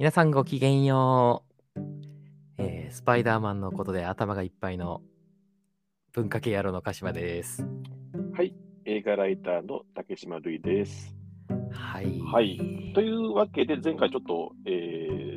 [0.00, 1.44] 皆さんごきげんよ
[1.76, 1.80] う、
[2.56, 5.02] えースパイダーマンのことで頭がいっぱいの
[6.14, 7.68] 文化系野郎の鹿島です。
[8.32, 8.54] はい、
[8.86, 11.14] 映画ライターの竹島るいです。
[11.70, 12.18] はい。
[12.18, 14.70] はいというわけで、前回ちょっと、え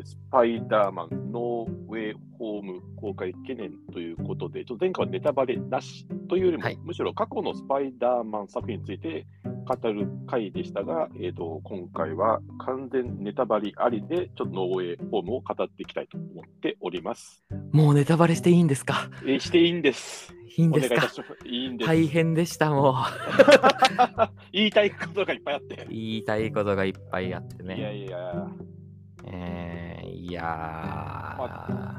[0.01, 9.25] ースパイダーマンノーウェイホーム公開懸念ということで、ちょっと前回はネタバレなしというよりも、はいむしろ過去のスパイダーマン作品について
[9.63, 17.43] 語る回でしたが、えー、と今回は完全ネタバレありで、ちょっとノーウェイホームを語っていきたいと思っております。
[17.71, 19.09] もうネタバレしていいんですか？
[19.23, 20.33] えーしていいんです。
[20.55, 21.07] いいんですか？
[21.45, 21.87] いいんです。
[21.87, 22.95] 大変でした、も
[24.53, 25.87] 言いたいことがいっぱいあってう。。
[25.89, 27.97] 言いたいことがいっぱいあっていやね。
[28.05, 28.47] いや。
[29.25, 30.41] えー、いや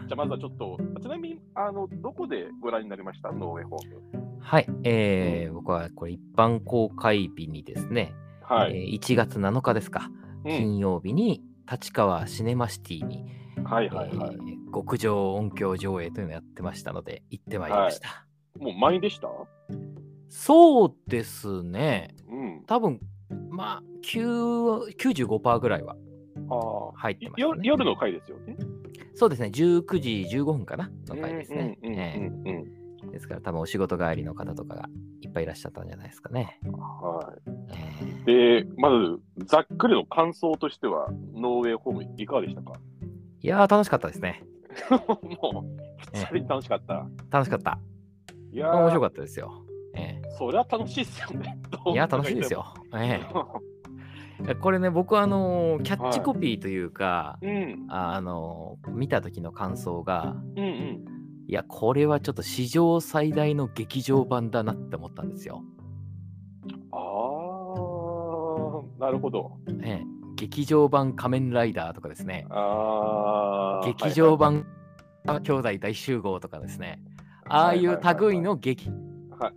[0.06, 3.32] じゃあまずはちょっと、ちなみに、あの、どこでご覧になりました？
[3.32, 4.02] ノーウェイホーム。
[4.12, 4.66] ーはい。
[4.84, 8.76] えー、僕はこれ一般公開日にですね、はい。
[8.76, 10.08] えー1月7日ですか、
[10.44, 13.24] うん金曜日に立川シネマシティに
[13.64, 14.34] はいはいはい。
[14.34, 18.26] えー極上音響上映というのをやってましたので、行ってまいりました。
[18.58, 19.28] もう満員でした？
[20.28, 22.14] そうですね。
[22.28, 22.64] うん。
[22.66, 23.00] 多分
[23.50, 25.98] まあ、9 95%ぐらいはああ。
[26.94, 27.60] 入ってました、よね。
[27.64, 28.56] 夜の回ですよね。
[29.14, 31.78] そうですね、19時15分かなの回ですね。
[33.12, 34.88] ですから、多分お仕事帰りの方とかが
[35.20, 36.58] いっぱいいらっしゃったんじゃないですかね。
[36.64, 36.72] うん。
[36.72, 37.32] は
[37.70, 38.64] えーい。
[38.64, 42.72] で、まず、ざっくりの感想としては、ノーウェイホームいかがでしたか？
[43.40, 44.42] いやー、楽しかったですね。
[45.42, 45.82] もう、
[46.18, 47.06] 普通に楽しかった。
[47.30, 47.78] 楽しかった。
[48.50, 49.52] いやー面白かったですよ。
[49.96, 51.56] えそりゃ楽しいっすよね。
[51.70, 52.64] ーいや、楽しいですよ。
[52.94, 53.60] えー
[54.60, 57.86] これね、僕はあのーキャッチコピーというか、うん。
[57.88, 61.04] あの見た時の感想がうんうん。
[61.46, 65.62] いやこれはちょっと史上最大の劇場版だなって思ったんですよ。
[66.90, 67.00] ああ、
[69.04, 69.58] なるほど。
[69.82, 73.86] ええ劇場版仮面ライダーとかですねああ。
[73.86, 74.66] 劇場版
[75.26, 77.00] 兄弟大集合とかですね
[77.48, 78.90] ああいう類の劇
[79.38, 79.54] はい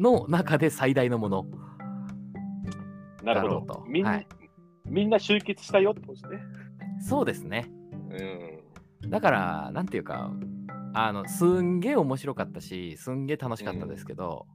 [0.00, 1.46] の中で最大のもの
[3.34, 3.84] なるほだろうとど。
[3.86, 4.26] みん,、はい
[4.86, 6.42] みんな集結したよってことですね。
[7.00, 7.70] そうですね
[9.02, 9.10] うん。
[9.10, 10.32] だからなんていうか
[10.94, 14.46] あのすんげえ面白かったしすんげえ楽しかったですけど、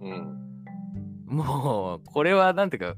[0.00, 0.38] うん。
[1.26, 2.96] もうこれはなんていうか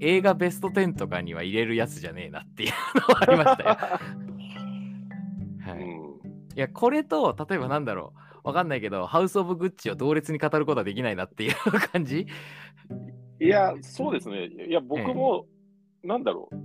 [0.00, 3.68] 映画ベスト10とかには入れるやつじゃねえなっていうのはありましたよ。
[5.72, 6.18] はい、いうん。
[6.56, 8.12] やこれと例えばなんだろ
[8.44, 11.54] うわかんないけどハウス・オブ・グッチを同列に語ることはできないなっていう
[11.92, 12.26] 感じ
[13.44, 14.46] いや、そうですね。
[14.68, 15.46] いや、僕も、
[16.02, 16.56] なんだろう。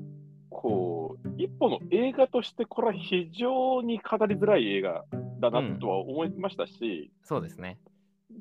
[0.50, 5.06] こう、一歩の映画として、これは非常に語りづらい映画
[5.40, 7.78] だなとは思いましたし、そうですね。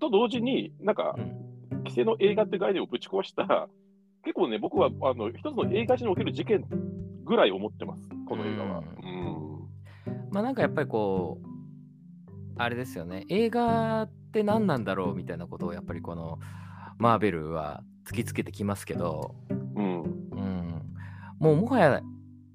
[0.01, 3.69] と同時に、なんかう、ん、規制の映画って概念をぶち壊した、
[4.25, 6.65] 結構ね、僕はあの一つの映画史における事件
[7.25, 8.79] ぐらい思ってます、この映画は。
[8.81, 9.57] ううん。
[10.31, 11.47] まあなんかやっぱりこう
[12.59, 16.39] あれですよね映画って何なんだろうみたいなことをやっぱりこの
[16.99, 20.03] マーベルは突きつけてきますけど、うん。
[20.03, 20.83] うん、
[21.39, 22.03] もうもはや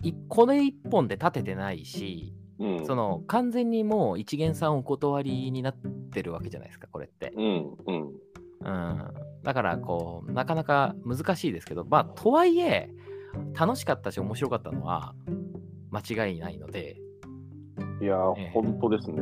[0.04, 2.86] いこれ一本で立ててないし、うん。
[2.86, 5.76] その完全にもう一元さんお断りになっ
[6.12, 7.76] てるわけじゃないですかこれって、うん。
[7.88, 8.12] うん。
[8.64, 9.14] うん、
[9.44, 12.92] だからこうなかなか難しいですけどまあとはいえ
[13.54, 15.16] 楽しかったし面白かったのは
[15.90, 16.98] 間違いないので、
[18.02, 19.22] いやー、ええ本当ですね。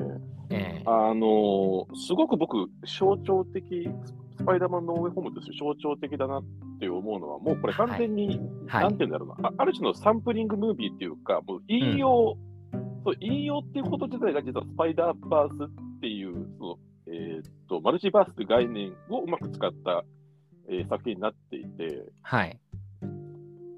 [0.51, 4.13] ええあのーすごく僕、象徴的、ス
[4.49, 6.43] パイダーマンのウェイホームとして象徴的だなっ
[6.79, 8.83] て思うのは、もうこれ完全に、はい。
[8.83, 9.49] なんて言うんだろうな。
[9.49, 12.35] あ、ある種のサンプリングムービーっていうか、もう引用、
[13.05, 16.77] そう引用っていうこと自体が実はスパイダーバースっていう、その
[17.11, 20.03] えーっと、マルチバースって概念をうまく使った、
[20.67, 22.59] えー作品になっていて、はい。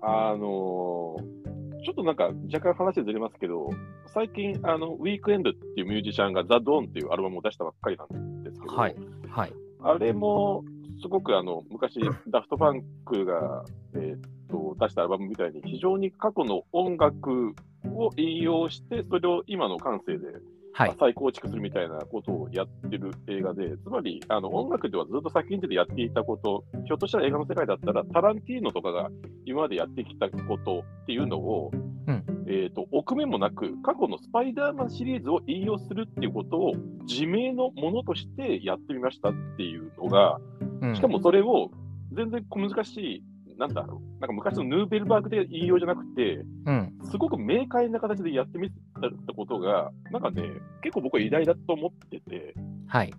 [0.01, 1.41] あのー
[1.83, 3.71] ちょっとなんか若干話ずれますけど、
[4.13, 8.95] 最近、あの、ウィークエンドっていうミュージシャンがザ・ドーンっていうアルバムを出したばっかりなんですけど、はい。
[9.27, 10.63] はいあれも
[11.01, 14.19] すごくあの昔、ダフト・ファンクが、えーっ
[14.49, 17.53] と出したアルバムみたいに、非常に過去の音楽
[17.85, 20.27] を引用して、それを今の感性で
[20.73, 20.95] はい。
[20.97, 29.09] 再構築するみたいなことをやってる映画で、つまりあの音楽ではずっと作品でやっていたこと、ひょっとしたら映画の世界だったら、タランティーノとかが
[29.45, 31.71] 今までやってきたことっていうのを、
[32.07, 32.23] うん。
[32.47, 36.73] えー、と臆面もなく、過去のスパイダーマンシリーズを引用するっていうことを
[37.07, 40.39] 自明のものとしてやってみましたっていうのが、
[40.81, 40.95] うん。
[40.95, 41.71] しかもそれを
[42.13, 43.23] 全然小難しい、
[43.57, 46.93] なんだろう、なんか昔のヌーベルバーグ的な引用じゃなくて、うん。
[47.03, 50.43] すごく明快な形でやってみたってことが、なんかね、
[50.81, 52.55] 結構僕は偉大だと思ってて、
[52.87, 53.13] はい。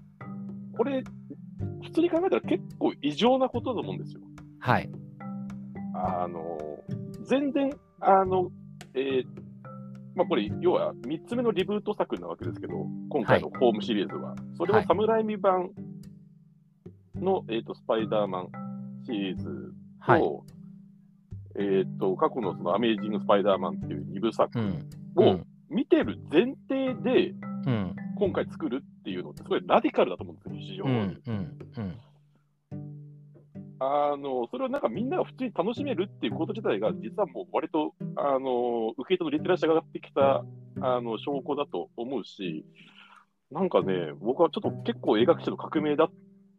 [0.77, 1.03] これ、
[1.83, 4.21] 普通に考えたら結構異常なことだと思うんですよ。
[4.59, 4.91] はい。
[5.95, 6.59] あの、
[7.25, 7.71] 全然、
[8.01, 8.51] あの、
[8.95, 9.27] えー
[10.15, 14.35] まあ、これ、要は3つ目のリブート作なわけですけど、今回のホームシリーズは。
[14.59, 15.71] それはサムライミ版
[17.15, 18.49] の、えーと、スパイダーマン
[19.07, 19.73] シリーズ
[20.05, 20.23] と、はい
[21.57, 24.89] えー、と過去のそのアメージング・スパイダーマンっていう2部作うん。
[25.17, 27.35] を見てる前提で
[27.67, 27.97] うん。
[28.19, 30.95] 今回作るっていうのってすごいラディカルだと思うんですよ、非常うに。
[30.95, 31.23] ん。
[31.27, 31.59] うん。
[32.73, 33.02] うん。
[34.13, 40.45] あのそれをなんかみんなが普通に楽しめるっていうこと自体が、実はもう割とあの受け手のリテラシーが上がってきた
[40.81, 42.65] あの証拠だと思うし、
[43.51, 46.11] なんかね、僕はちょっと結構映画史の革命だっ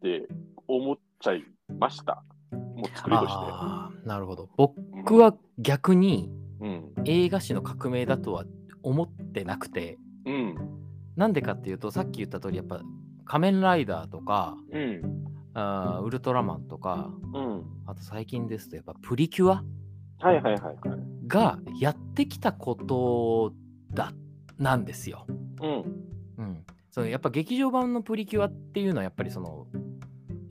[0.02, 0.28] て
[0.68, 1.44] 思っちゃい
[1.78, 2.22] ました、
[2.52, 3.34] もう作りとして。
[3.34, 4.48] ああ、なるほど。
[4.56, 6.30] 僕は逆に
[6.64, 8.44] うん、映画史の革命だとは
[8.82, 10.54] 思ってなくて、うん、
[11.14, 12.80] なんでかっていうと、さっき言った通り、やっぱ
[13.26, 15.02] 仮面ライダーとか、うん、
[15.54, 17.62] あーウルトラマンとか、うん。
[17.86, 19.64] あと最近ですと、やっぱプリキュア
[20.20, 20.76] はいはいはいはい。
[21.26, 23.52] がやってきたこと
[23.92, 24.12] だ
[24.58, 25.26] なんですよ。
[25.60, 25.84] うん、
[26.38, 29.66] うん、そのやっぱ劇場版のプリキュアっていうのはやっぱりその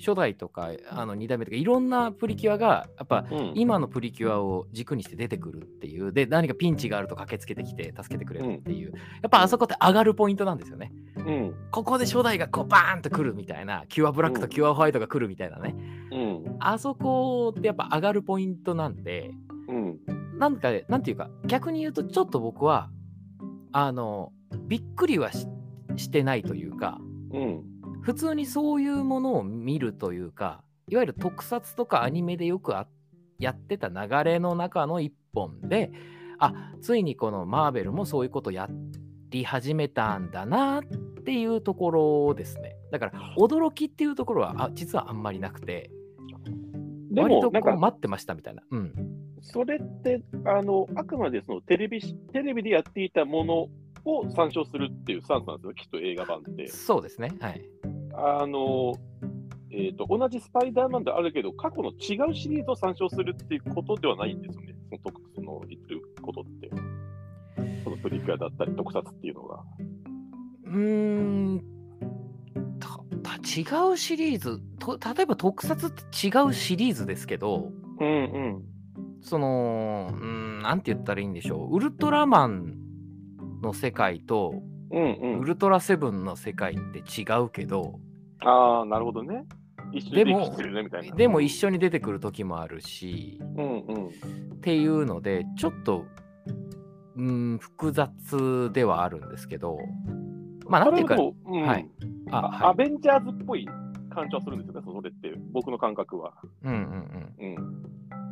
[0.06, 10.92] 初代とかあの2代目とかいろんなプリキュアがやっぱうん、今のプリキュアを軸にして出てくるっていうで何かピンチがあると駆けつけてきて助けてくれるっていう、やっぱあそこって上がるポイントなんですよね。
[11.18, 15.76] うん、ここで初代がこうバーンと来るみたいなキュアブラックとキュアホワイトが来るみたいなね、
[16.12, 19.32] うん、あそこってやっぱ上がるポイントなんで
[19.68, 20.00] うん、
[20.38, 22.90] なんかなんていうか逆に言うとちょっと僕は
[23.72, 24.32] あの
[24.68, 25.48] びっくりはし
[25.96, 27.00] してないというか
[27.34, 27.64] うん、
[28.04, 32.88] 普通にそういうものを見るというかいわゆる特撮とかアニメでよくあ
[33.40, 35.92] やってた流れの中の一本で
[36.38, 38.70] あついにこのマーベルもそういうことや
[39.30, 40.84] り始めたんだなっ
[41.26, 45.90] ていうところですねだから驚きっていうところはあ実はあんまりなくて
[47.14, 48.64] で割とも、なんか、こう待ってましたみたいな。
[48.72, 48.94] うん
[49.46, 53.68] それって、あの、あくまでそのテレビし、テレビでやっていたもの
[54.06, 56.68] を参照するっていうスタンスなんですよ、きっと映画版って。
[56.68, 57.34] そうですね。
[57.42, 57.62] はい。
[58.14, 58.94] あの、
[59.72, 66.70] えっ、と、同じスパイダーマンであるけど、過去の違うシリーズを参照するっていうことではないんですよね、その特その言ってることって。
[67.84, 69.64] そのプリキュアだったり、特撮っていうのが。
[70.66, 71.74] うーん
[73.44, 73.62] 違
[73.94, 78.64] うシリーズと例えば特撮って違うシリーズですけどうんうん。
[79.22, 82.78] そのうーんなんて言ったらいいんでしょうウルトラマン
[83.62, 84.56] の世界と
[84.94, 85.44] うんうんウ。
[85.46, 88.00] ルトラセブンの世界って違うけど
[88.40, 89.46] ああ、なるほどね。
[90.14, 90.56] でも
[91.16, 94.08] でも一緒に出てくる時もあるしうんうん。
[94.08, 94.10] っ
[94.62, 96.06] ていうのでちょっと
[97.16, 99.78] うーん複雑ではあるんですけど
[100.66, 101.88] まあなんていうかうんはい
[102.32, 103.68] あはいベンジャーズっぽい
[104.14, 106.34] 感じはするんですよね、それって、僕の感覚は。
[106.64, 108.23] うんうんうん。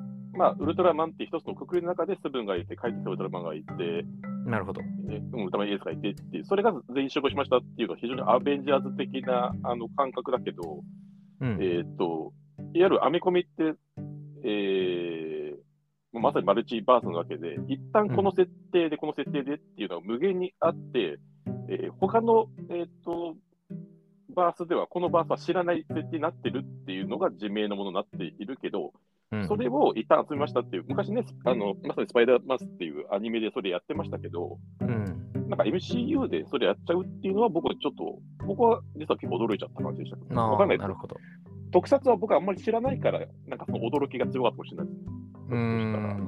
[0.41, 4.81] まあ、ウルトラマンって一つの国の中でセブンがいて、帰ってきたウルトラマンがいて、うんなるほど。
[5.07, 10.81] えウルトラマンエースがいてっていう、それが全員集合しましたっていうのは非常にアベンジャーズ的なあの感覚だけど、
[11.41, 11.59] うん。
[11.61, 12.33] えっ、と、
[12.73, 13.75] いわゆるアメコミって、
[14.43, 21.19] えーまさにマルチバースなわけで、一旦この設定で、この設定でっていうのは無限にあって、
[21.69, 23.36] えー他の、えっ、と、
[24.36, 28.91] バースでは、このバースは知らない設定になってるっていうのが自明のものになっているけど、うん
[29.47, 35.01] それを一旦集めましたっていう、昔ね、あのまさにスパイダーマスっていうアニメでそれやってましたけど、うん
[35.51, 41.17] なんか MCU でそれやっちゃうっていうのは、僕はちょっと、僕は実は結構驚いちゃった感じでしたけど、わかんないなるほど
[41.73, 45.00] 特撮は僕はあんまり知らないから、なんかその驚きが強かったかもしれないです。
[45.50, 46.21] うん。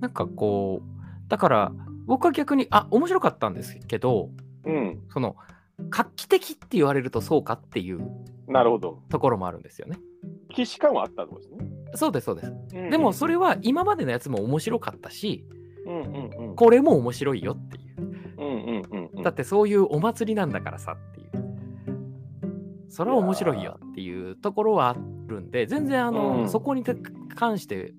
[0.00, 1.72] なんかこうだから
[2.06, 4.30] 僕は逆にあ面白かったんですけど
[4.64, 5.00] うん。
[5.12, 5.36] その
[5.90, 8.00] 画期的って言われるとそうかっていう
[8.46, 9.02] なるほど。
[9.10, 9.98] ところもあるんですよね。
[10.50, 11.70] 既視感はあったってことですね。
[11.94, 12.52] そうですそうです。
[12.74, 15.44] うんでもそれは今までのやつも面白かったし
[15.86, 16.56] うんうんうん。
[16.56, 18.34] これも面白いよっていう。
[18.38, 19.22] うんうんうんうん。
[19.22, 21.28] だってそういうお祭りなんだからさっていう。
[22.88, 26.82] それは面白いよっていうところはあるんで全然あの、うんそこに
[27.34, 27.92] 関して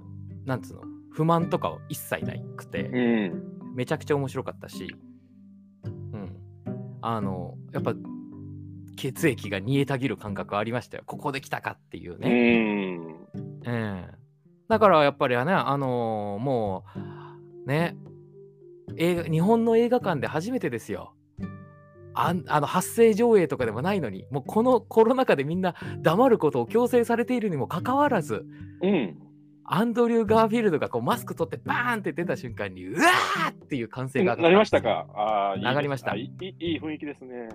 [0.46, 2.84] なんつうの不満とかは一切なくて。
[2.84, 3.60] うん。
[3.75, 4.96] めちゃくちゃ面白かったし、
[5.86, 6.36] うん。
[7.01, 7.94] あの、やっぱ、
[9.00, 11.03] 血液が煮えたぎる感覚ありましたよ。
[11.06, 12.98] ここで来たかっていううね。
[12.98, 12.98] ん。
[13.65, 14.06] うん。
[14.68, 16.84] だからやっぱりね、あのーも
[17.65, 17.96] う、ね、
[18.98, 21.13] 映画、日本の映画館で初めてですよ。
[22.13, 28.46] あんあの発声上映とかでもないのに、もうこのコロナ禍でみんな黙ることを強制されているにもかかわらず、
[28.82, 29.18] うん。
[29.72, 35.06] アンドリュー・ガーフィールドがこうマスク取ってバーンって出た瞬間にうわーっていう歓声が上がりましたか？
[35.14, 36.14] あ上がりました。
[36.14, 37.50] あいいいい雰囲気ですね。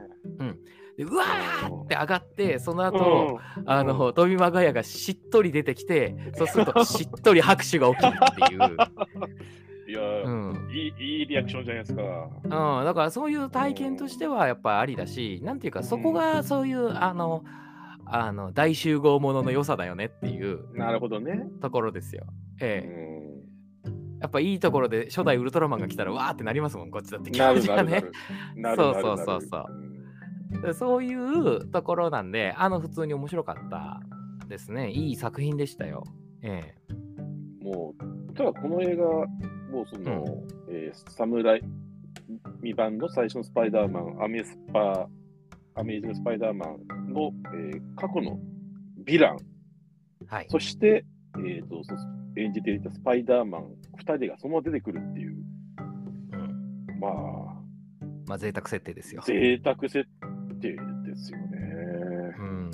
[0.96, 3.64] でうわーって上がってそのう後、ん。
[3.66, 8.60] あのトビマガヤがしっとり出てきてそうするとしっとり拍手が起きるっていう、
[9.90, 10.70] いやうー、ん。
[10.70, 12.02] いいいいリアクションじゃないですか。
[12.44, 17.42] うん、だからそういう体験としてはやっぱありだしなんていうかそこがそういうあの
[18.06, 21.46] あの大集合ものの良さだよねっていうなるほどね。
[21.60, 22.24] ところですよ。
[22.28, 22.84] うえ。
[23.86, 24.20] えん。
[24.20, 28.04] やっぱいいところで初代ウルトラマンが来たらわーってなりますもんこっちだって気な持ちがね。
[28.76, 29.58] そうそうそうそ
[30.68, 30.74] う。
[30.74, 34.00] そういうところなんであの普通に面白かった
[34.48, 34.90] ですね。
[34.90, 36.04] いい作品でしたよ。
[36.42, 36.94] ええ。
[36.94, 37.04] うん
[37.64, 40.24] もう、ただこの映画、もうその、
[40.68, 41.62] えー侍
[42.58, 45.08] 未版の最初のスパイダーマン、アメスパ、
[45.76, 48.38] アメイジング・スパイダーマンの、えー過去の
[49.04, 49.38] ヴィラン、
[50.26, 50.46] はい。
[50.48, 51.04] そして、
[51.36, 51.82] えーと
[52.36, 53.66] 演じていたスパイダーマン
[53.98, 55.36] 2人がそのまま出てくるっていう、
[56.32, 57.12] うんまあ、
[58.26, 59.22] まあ贅沢設定ですよ。
[59.24, 60.04] 贅沢設
[60.60, 60.76] 定で
[61.16, 61.56] すよね。
[62.38, 62.70] うん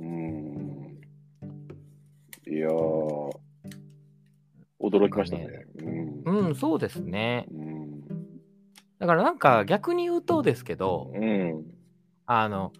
[0.00, 0.98] うん。
[2.52, 3.30] いやー、
[4.80, 5.48] 驚きましたね。
[6.24, 7.46] うんうん、そうですね。
[7.50, 8.00] うん。
[8.98, 11.77] だからなんか逆に言うとですけど、うん。
[12.30, 12.72] あの、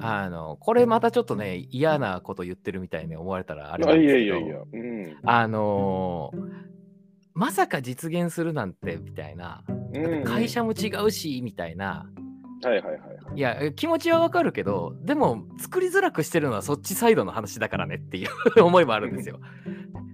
[0.00, 4.62] あの、これまたちょっとね、嫌なこと言ってるみたいに思われたらあれなんいですけど、やいやいや。
[4.72, 5.16] うん。
[5.22, 6.72] あのー
[7.34, 12.06] まさか実現するなんてみたいな、うん会社も違うしみたいな、
[12.62, 13.38] はいはいはいはい。
[13.38, 18.28] いや、え気持ちはわかるけど、でも作りづらくしてるのはそっちサイドの話だからねっていう
[18.62, 19.40] 思いもあるんですよ。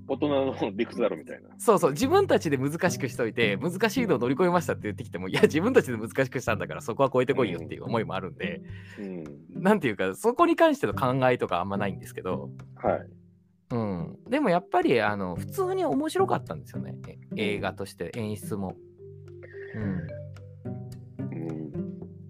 [0.09, 1.51] 大人の理屈だろみたいな。
[1.59, 8.63] そうそう、自分たちで難しくしといて、難しいのを乗り越えましたって言ってきても、いや、自分たちで難しくしたんだから、そこは超えてこいよっていう思いもあるんで、
[8.99, 9.25] うん。
[9.63, 13.07] なんていうか、そこに関しての考えとかあんまないんですけど、はい。
[13.71, 14.19] うん。
[14.29, 16.97] でもやっぱり、あの、普通に面白かったんですよね。
[17.37, 18.77] え映画として、演出も。
[19.75, 20.07] うん。
[21.21, 21.73] うん。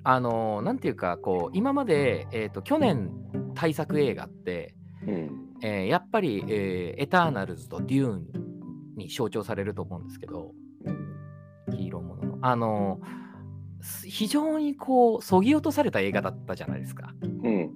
[0.03, 3.13] あの、なんていうか、こう、今まで、えっ、と、去年、
[3.55, 4.75] 大作映画って、
[5.07, 5.48] うん。
[5.63, 8.27] えーやっぱり、えーエターナルズとデューン
[8.97, 10.53] に象徴されると思うんですけど、
[11.71, 12.39] ヒーローものの。
[12.43, 13.01] あの
[13.81, 17.13] す非常にこう、そぎ落とされた映画だったじゃないですか。
[17.23, 17.71] うん。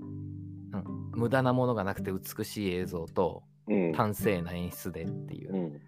[1.12, 3.92] 無駄なものがなくて美しい映像と、うん。
[3.92, 5.58] 端正な演出でっていうう。
[5.68, 5.80] ん。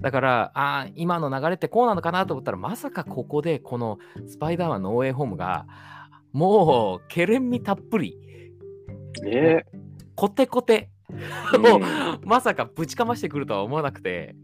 [0.00, 5.66] だから、あー今の流れってこうなのかなと思ったら、まさかここでこのスパイダーマンのオーエイホームが、
[6.32, 8.18] もう、けれんみたっぷり、
[9.22, 9.66] ね
[10.14, 10.90] コテコテ
[11.54, 11.58] え。
[11.58, 11.82] を、うん
[12.24, 14.34] まさかぶちかましてくるとは思わなくて、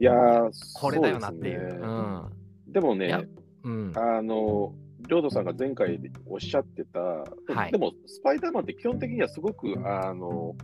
[0.00, 1.58] いやー、これだよなっていう。
[1.58, 2.72] そうですねうん。
[2.72, 3.28] でもね、
[3.64, 3.92] うん。
[3.96, 4.72] あの、
[5.08, 10.54] りょうとさんが前回でおっしゃってた、はいでも、スパイダーマンって基本的にはすごく、あの、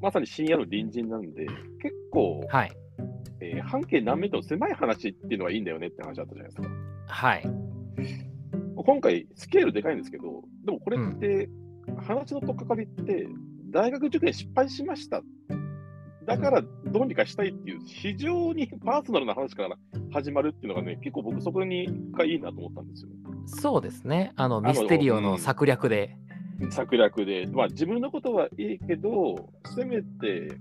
[0.00, 1.46] まさに深夜の隣人なんで、
[1.80, 2.72] 結構、はい。
[3.40, 6.68] えー半径何メートルの狭い話っていうのはいいんだよねって話あったじゃないですか。
[7.06, 7.50] はい。
[8.76, 11.48] 今回、スケールでかいんですけど、でもこれって、
[11.96, 13.26] 話の取っかかりって、
[13.76, 15.22] 大学受験失敗しました。
[16.24, 19.76] だからどうにかしたいっていう、非常にパーソナルな話から
[20.10, 23.10] 始まるっていうのがね、結構僕、そこにがいいなと思ったんですよ。
[23.46, 24.32] そうですね。
[24.34, 26.16] あの、のミステリオの策略で。
[26.70, 30.58] 策略で、まあ、自分のことはいいけど、せめて、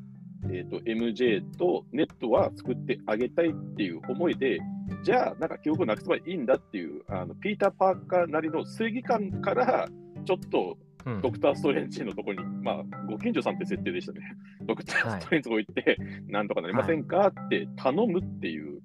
[0.52, 4.60] えー、と MJ とネットは作ってあげたいっていう思いで、
[5.04, 9.88] じゃあ、なんか記憶をなくせばいいんだっていう、あのピーター・パーカーなりの正義感から、
[10.26, 14.22] ちょっとうんドクター・ストレンジのところに、まあ、ご近所さんって設定でしたね。
[14.66, 15.98] ドクター・ストレンジのとこ行って、
[16.28, 17.28] なんとかなりませんか？
[17.28, 18.82] って頼むっていう、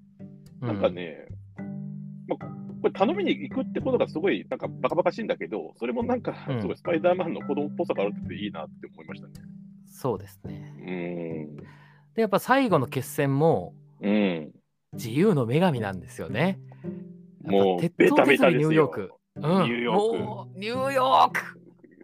[0.61, 1.27] なんかね、
[2.29, 2.47] まあ、
[2.83, 9.35] これ頼みに行くってことがすごいなんかバカバカしいんだけど、それもなんかうんすごいスパイダーマンの子供っぽさがあるっていいなって思いましたね。
[9.87, 10.75] そうですね。
[10.83, 11.65] う
[12.15, 13.75] で、やっぱ最後の決戦も。
[14.01, 14.53] うん。
[14.93, 16.59] 自由の女神なんですよね。
[17.43, 19.13] もうベタベタですよニューヨーク。
[19.37, 21.60] うん、ニューヨークニューヨーク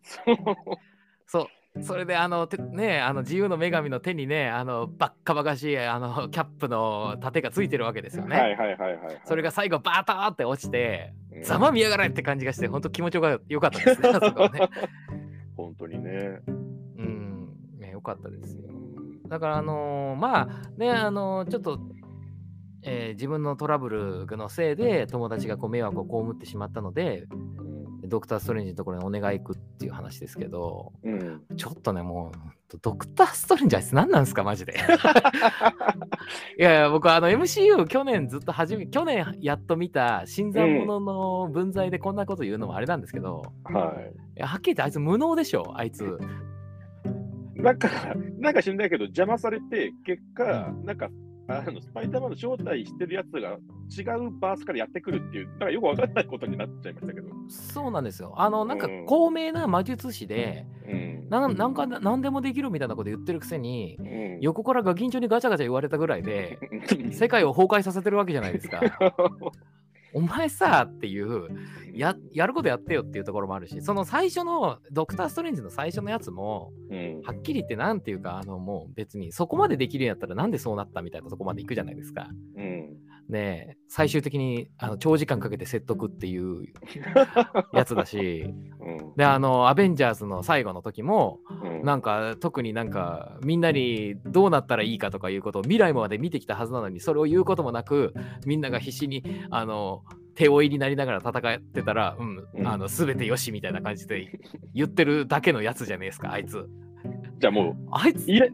[1.26, 8.36] そうそれであのてねあの自由の女神の手にねあのバッカバカしいあのキャップの盾がついてるわけですよね。
[8.36, 9.20] はいはいはいはいはい。
[9.24, 14.12] それが最後バーターって落ちてうんざまみやがれって感じがして本当気持ちよかよかったですね。
[14.58, 14.70] ね
[15.56, 16.40] 本当にね。
[16.46, 16.50] う
[17.02, 17.48] ん、
[17.78, 18.62] ねよかったですよ。
[18.70, 18.96] うん
[19.28, 21.80] だからあのーまあねあのーちょっと、
[22.82, 27.26] えー自分のトラブルのせいで友達がこう迷惑を被ってしまったので
[28.06, 31.42] ドクター・ストレンジのところにお願い行くっていう話ですけどうん。
[31.56, 34.74] ちょっとねもうドクター・ストレンジあいつ何なんですかマジで
[36.58, 43.94] いやいや僕あの MCU 去年ずっと初め去年やっと見た新参者の分際でこんなこと言うのもあれなんですけど、は
[44.36, 46.06] いやはっきり言ってあいつ無能でしょあいつい。
[47.56, 47.88] なんか、
[48.38, 51.08] なんか知んないけど、邪魔されて、結果、なんか、
[51.48, 57.28] あのスパイダーマンの正体してるやつが違うバースからやってくるっていう、なんかよくわかんないことになっちゃいましたけど。
[57.48, 58.34] そうなんですよ。
[58.36, 61.28] あの、なんかうん高名な魔術師で、うん。
[61.28, 66.58] なんなんか何でもできるみたいなこと言ってるくせに、うん、横からガキンチョにガチャガチャ言われたぐらいで、
[67.12, 68.80] 世界を崩壊させてるわけじゃないですか。
[70.16, 71.46] お前さっていう
[71.92, 82.30] や、やることやってよっていうところもあるし、その最初のドクター・ストレンジの最初のやつも、うんはっきり言ってなんていうか、あのもう別にそこまでできるんやったらなんでそうなったみたいなとこまで行くじゃないですか。
[82.56, 82.96] うん
[83.28, 86.66] ねえ最終的にあの長時間かけて説得っていう
[87.72, 89.14] やつだし、うん。
[89.16, 91.84] で、あの、アベンジャーズの最後の時も、うん。
[91.84, 98.14] なんか特になんかみんなにどうなったらいいかとかいうことを未来まで見てきたはずなのにそれを言うこともなく
[98.44, 100.02] みんなが必死にあの
[100.34, 102.66] 手負いになりながら戦ってたら、うんうん。
[102.66, 104.38] あの全てよしみたいな感じで
[104.74, 106.68] 言ってるだけのやつじゃねえですかあいつ。
[107.38, 108.30] じゃあもうあいつ。
[108.30, 108.46] イラ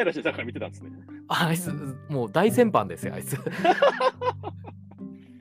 [0.00, 0.90] イラしてたから見てたんですね。
[1.28, 1.72] あいつ
[2.08, 3.36] もう大先輩ですよあいつ、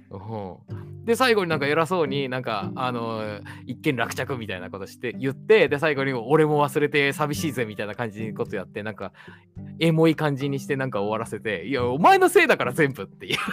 [0.10, 0.18] う
[0.74, 9.12] ん、で最後になんか偉そうになんかあの一見落着みたいなことして言ってで最後に俺も忘れて寂しいぜみたいな感じのことやってなんか
[9.80, 13.38] エモい感じにしてなんか終わらせていやお前のせいだから全部っていう。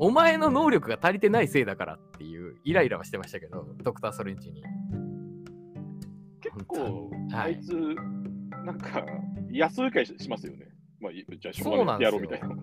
[0.00, 4.62] お前の能力が足りてないせいだからっていうイライラはしてましたけどドクター・ストレンジに。
[6.40, 7.54] 結構、はい。
[7.54, 7.74] あいつ、
[8.64, 9.04] なんか、
[9.52, 10.68] 安請けしますよね。
[11.00, 12.48] まあ、いじゃあ、しょそううがないやろうみたいな。
[12.48, 12.58] うん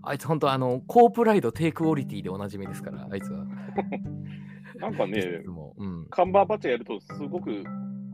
[0.00, 3.44] あいつ本当あのコープライド低クオリティでおなじみですからあいつは。
[4.78, 5.74] なんかね、も。
[5.76, 7.64] う、うん、カンバーバッチャーやると、すごく、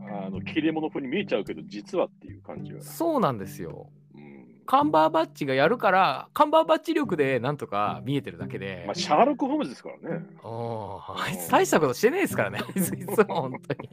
[0.09, 2.81] あの、切れ者風に見えちゃうけど、実はっていう感じが。
[2.81, 3.89] そうなんですよ。
[4.15, 4.61] うん。
[4.65, 10.25] カンバーバッチがやるからカンバーバッチ力でなんとか見えてるだけで、まあ、シャーロック・ホームズですからね。
[10.43, 12.59] あいつ大したことしてねえですからね。
[12.63, 13.89] あいついつも本当に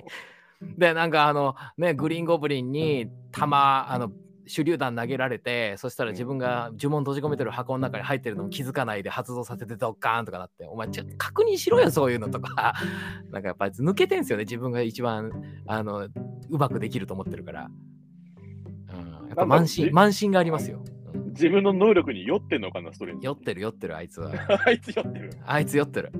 [0.78, 4.10] でなんかあのねグリーンゴブリンに弾あの
[4.44, 12.74] 手榴弾投げられてそしたら自分が呪文閉じ込めてる箱の中に入ってるのも気づかないで発動させてドッカーンとかなってお前ちょっと確認しろよそういうのとか。
[13.30, 15.32] なんかやっぱり抜けてんすよね自分が一番
[15.66, 16.08] あの
[16.50, 17.70] うまくできると思ってるから、
[18.92, 20.82] うん、やっぱ慢心慢心がありますよ、
[21.14, 21.28] うん。
[21.30, 23.26] 自分の能力に酔ってんのかな、ストレンジ。
[23.26, 24.32] 酔ってる酔ってるあいつは。
[24.66, 25.30] あいつ酔ってる。
[25.46, 26.12] あいつ酔ってる。
[26.14, 26.18] あ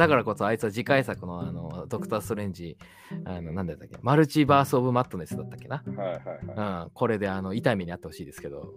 [0.00, 2.78] だからこそあいつは次回作のあのドクター・ストレンジ
[3.26, 8.72] あのなんだったっけマルチバース・オブ・マットネスだったっけな、ーはいはいはうん、これであの痛い目にあってほしいですけど。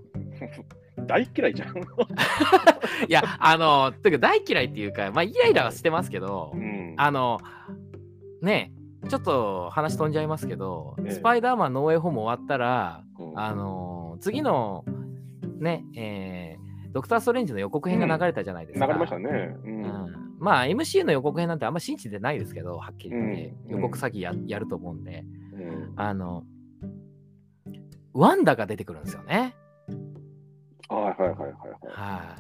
[0.97, 1.01] い。
[1.07, 1.77] 大嫌いじゃん。
[1.79, 1.81] い
[3.07, 6.93] やあのというか大嫌いっていうかまあイライラはしてますけどうん。
[6.97, 7.39] あの
[8.41, 8.73] ね
[9.07, 11.11] ちょっと話飛んじゃいますけど、ええ。
[11.11, 13.39] スパイダーマンノーウェイホーム終わったらうん。
[13.39, 14.83] あの次の
[15.59, 18.85] ねえードクター・ストレンジの予告編が流れたじゃないですか。
[18.85, 19.29] 流れましたね。
[19.63, 26.43] ううんん、まあ MCU の予告編なんてあんま信じてないですけど、はっきり言って、うん予告詐欺ややると思うんで、うんあの、
[28.11, 29.55] ワンダが出てくるんですよね。
[30.89, 31.53] はいはいはいはいはい。
[31.89, 32.35] は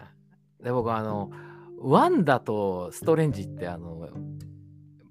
[0.59, 0.63] い。
[0.65, 1.31] で、僕あの、
[1.79, 4.09] ワンダとストレンジってあの、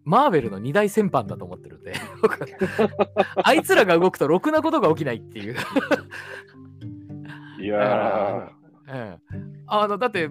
[0.04, 2.38] マーベルの二大戦犯だと思ってるんで、 僕
[3.42, 5.56] あいつらが動くとろくなことが起きないっていう。
[7.58, 8.50] いや
[8.86, 10.28] ええあのだって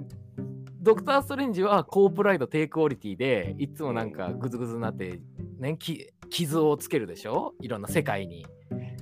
[0.81, 5.19] ドクター・ストレンジはコープライド低クオリティでいつもなんかグズグズになって、
[5.59, 7.53] ね、き傷をつけるでしょ？
[7.61, 8.45] いろんな世界に。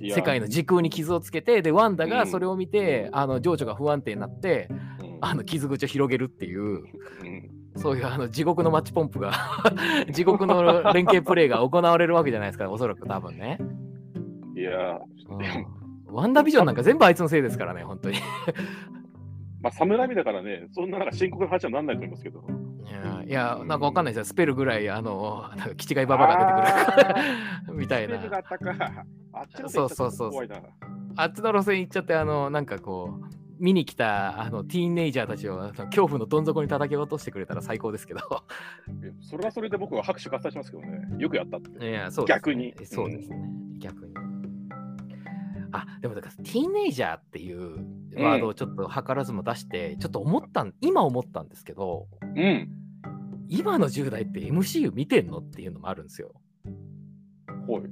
[0.00, 2.10] 世界の時空に傷をつけてでワンダうん。
[2.10, 5.18] がそれを見て、あの情緒が不安定になってうん。
[5.20, 6.78] あの傷口を広げるっていうう
[7.24, 7.50] ん。
[7.76, 9.32] そういうあの地獄のマッチポンプが
[10.12, 13.58] 地獄の連携プレーが行われるわけじゃないですかおそらく多分ね、
[14.56, 14.98] いや。
[15.28, 18.16] ーうん、ワンダビジョンなんか全部あいつのせいですからね本当に
[19.62, 22.44] まあ、侍味だからね、そんななんか深刻な話はなんないと思いますけど。
[23.26, 24.24] いや、なんかわかんないですよ。
[24.24, 27.14] スペルぐらい、あの、なんか、キチガイババアが出て
[27.64, 28.36] くるみたいスペルがな。
[28.36, 29.04] あったか。
[29.32, 30.48] あっちのそうそうそう。
[31.16, 38.20] あっちの路線行っちゃって、あの、なんかこう、見に来たあのティーンネイジャーたちを恐怖のどん底に叩き落としてくれたら最高ですけど。
[39.20, 41.02] それはそれで僕は拍手喝采しますけどね。
[41.18, 41.90] よくやったって。
[41.90, 43.36] いや、そうですね逆にそうですね。
[43.78, 44.14] 逆に。
[45.72, 47.84] あ、でもだから、ティーンネイジャーっていう
[48.16, 52.68] ワードをちょっと図らずも出して、ちょっと思ったん、今思ったんですけど、うん。
[53.48, 56.32] 今の10代って MCU 見てんのっていうのもあるんですよ。
[57.66, 57.86] ほい。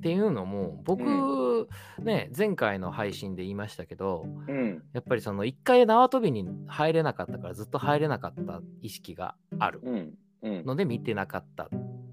[0.00, 1.68] っていうのも僕、
[2.02, 4.82] ね前回の配信で言いましたけどうん。
[4.94, 10.14] やっぱりその1回縄跳びに入れなかったからずっと入れなかった意識があるうん。
[10.42, 10.64] うん。
[10.64, 11.68] ので見てなかった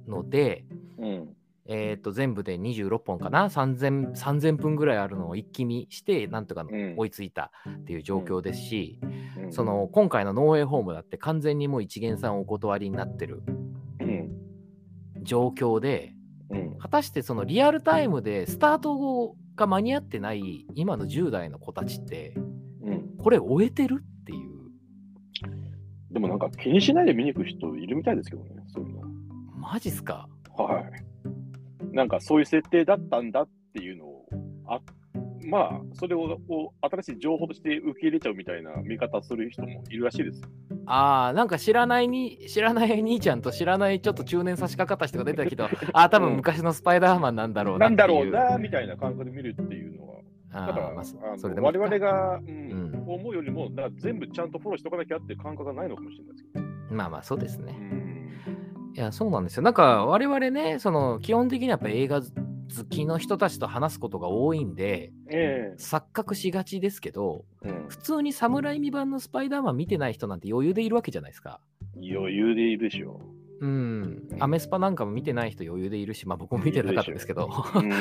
[0.05, 0.65] ので、
[0.97, 1.29] うん。
[1.69, 8.99] えー、と全部で26本かな？3000, 3000分ぐらいあるのを一気見してなんとかん追いついたっていう状況ですし、
[9.37, 13.43] うんそ、の今回のノーウェイホームだって完全にもう一元さんお断りになってる
[13.99, 14.29] うん。
[15.23, 16.13] 状況で、
[16.49, 16.77] うん。
[16.79, 22.33] 果たしてそのリアルタイムでスタートが間に合ってない今の10代の子たちって、
[22.83, 23.17] うん。
[23.17, 24.47] これ終えてるっていう。
[26.11, 29.01] でもなんか気にしないで見に行く人いるみたいですけどね、そういうの。
[29.55, 30.29] マジっすか？
[30.57, 31.06] はい。
[31.97, 34.25] なんかそういう設定だったんだっていうのを、
[34.67, 34.79] あ
[35.49, 36.37] まあ、それを
[36.81, 40.47] 新しい情報として受け入れちゃうみたいな見方する人もいるらしいですよ。
[40.85, 47.95] ああ、なんか知らないに、知らない兄ちゃんと知らないちょっと中年差し掛かった人が出てたけど、 ああ、多分昔のスパイダーマンなんだろうななん。
[47.95, 50.67] だろうな、みたいな感覚で見るっていうのは。
[50.67, 56.95] だから、まあれ我々が、うんうん思うよりも、全部ちゃんとフォローしとかなきゃって感覚がないのかもしれないですけど。
[56.95, 57.71] まあまあ、そうですうね。
[57.71, 58.06] ん。
[58.97, 59.61] いや、そうなんですよ。
[59.61, 62.27] なんか、我々ね、その、基本的にやっぱ映画好
[62.89, 71.61] きの人たちと話すことが多いんで、え錯覚しがちですけど、えうん普通に侍未版のスパイダーマン見てない人なんて余裕でいるわけじゃないですか。
[71.95, 73.21] 余裕でいるでしょ
[73.61, 74.27] うん。
[74.39, 77.49] アメスパなんかも見てない人余裕でいるし、まあ僕も見てなかったですけど。
[77.75, 77.79] う。
[77.79, 77.91] う ん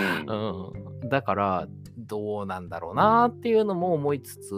[1.02, 4.54] うん、だからどうなんだろうなっていうのも思いつつ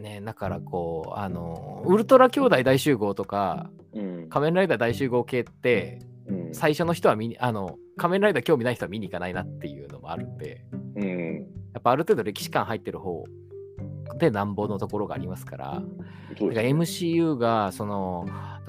[0.00, 3.79] ねだからこうあのウルトラ兄弟大集合とかうん
[4.30, 6.54] 仮面ライダー大集合系ってうん。
[6.54, 10.64] 最初の人は見にあの仮面ライダー興味ない人は見に行かないなっていうのもあるんで
[10.96, 11.36] うん。
[11.72, 13.24] やっぱある程度歴史観入ってる方
[14.18, 15.82] でなんぼのところがありますからだか
[16.38, 18.26] ら MCU がその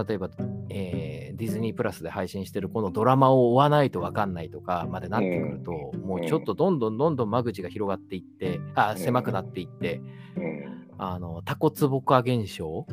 [0.07, 0.29] 例えば、
[0.69, 6.77] えーディズニープラスで配信してるこのドラマを追わないと分かんないとかまでなってくると、もうちょっとどん。
[6.77, 10.01] どんどんどん間口が広がっていってあ狭くなっていって、
[10.35, 12.85] うんあのタコツボ化現象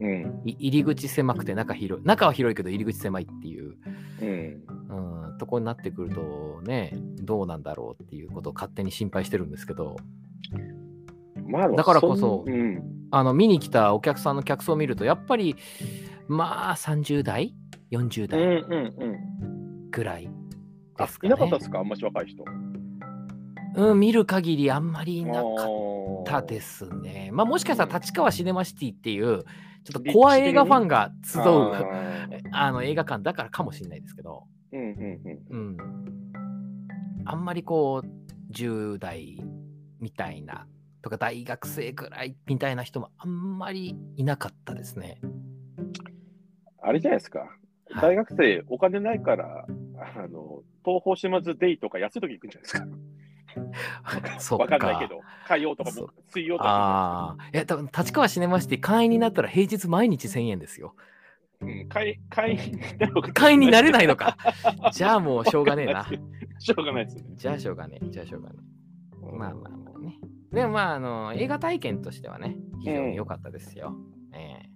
[0.00, 3.76] うんい入り口狭くて中広い中は広いけど入り口狭いっていう、
[4.20, 9.96] うんうん、とこになってくるとねどうなんだろうっていうことを勝手に心配してるんですけど
[11.46, 15.56] まあだからこそんうんあの見に来たお客さんの客層を見るとやっぱり
[16.26, 17.54] まあ30代
[17.92, 18.40] 40うん代
[19.00, 20.28] うんぐらい
[20.98, 21.28] あですかね。
[21.28, 21.78] いなかったですか？
[21.78, 22.44] あんまし若い人。
[23.76, 25.42] うん、見る限りあんまりいなかっ
[26.26, 27.30] あたですね。
[27.32, 29.44] まあもしかしたら立川シネマシティっていう
[29.84, 31.42] ちょっと怖い映画ファンが集う
[32.52, 35.20] あの映画館だからかもしれないですけど、うんうん
[35.50, 35.76] うんうん。
[37.26, 39.38] あんまりこう10代
[40.00, 40.66] みたいな
[41.02, 45.20] とか大学生ぐらいみたいな人もあんまりいなかったですね。
[46.80, 47.40] あれじゃないですか。
[47.40, 47.48] はい
[48.00, 49.66] 大学生、お金ないから、
[50.16, 52.82] あの、東方島津デイとか安い時行くんじゃないです
[54.38, 54.64] そか。
[54.64, 60.94] っかわかんないけど、火曜とかそも水曜とかああ、いや、多分立川シネマシティ会員になったら平日毎日1000円ですよ。
[61.60, 62.80] うん、会会員
[63.32, 64.36] 会員になれないのか。
[64.92, 66.06] じゃあもうしょうがねえな。
[66.58, 67.30] しょうがないですよね。
[67.36, 68.10] じゃあしょうがねえ。
[68.10, 69.36] じゃあしょうがねえ。
[69.36, 70.18] まあまあまあね。
[70.52, 73.96] でもまあ、あの、映画体験としてはね、非常に良かったですよ。
[74.32, 74.74] え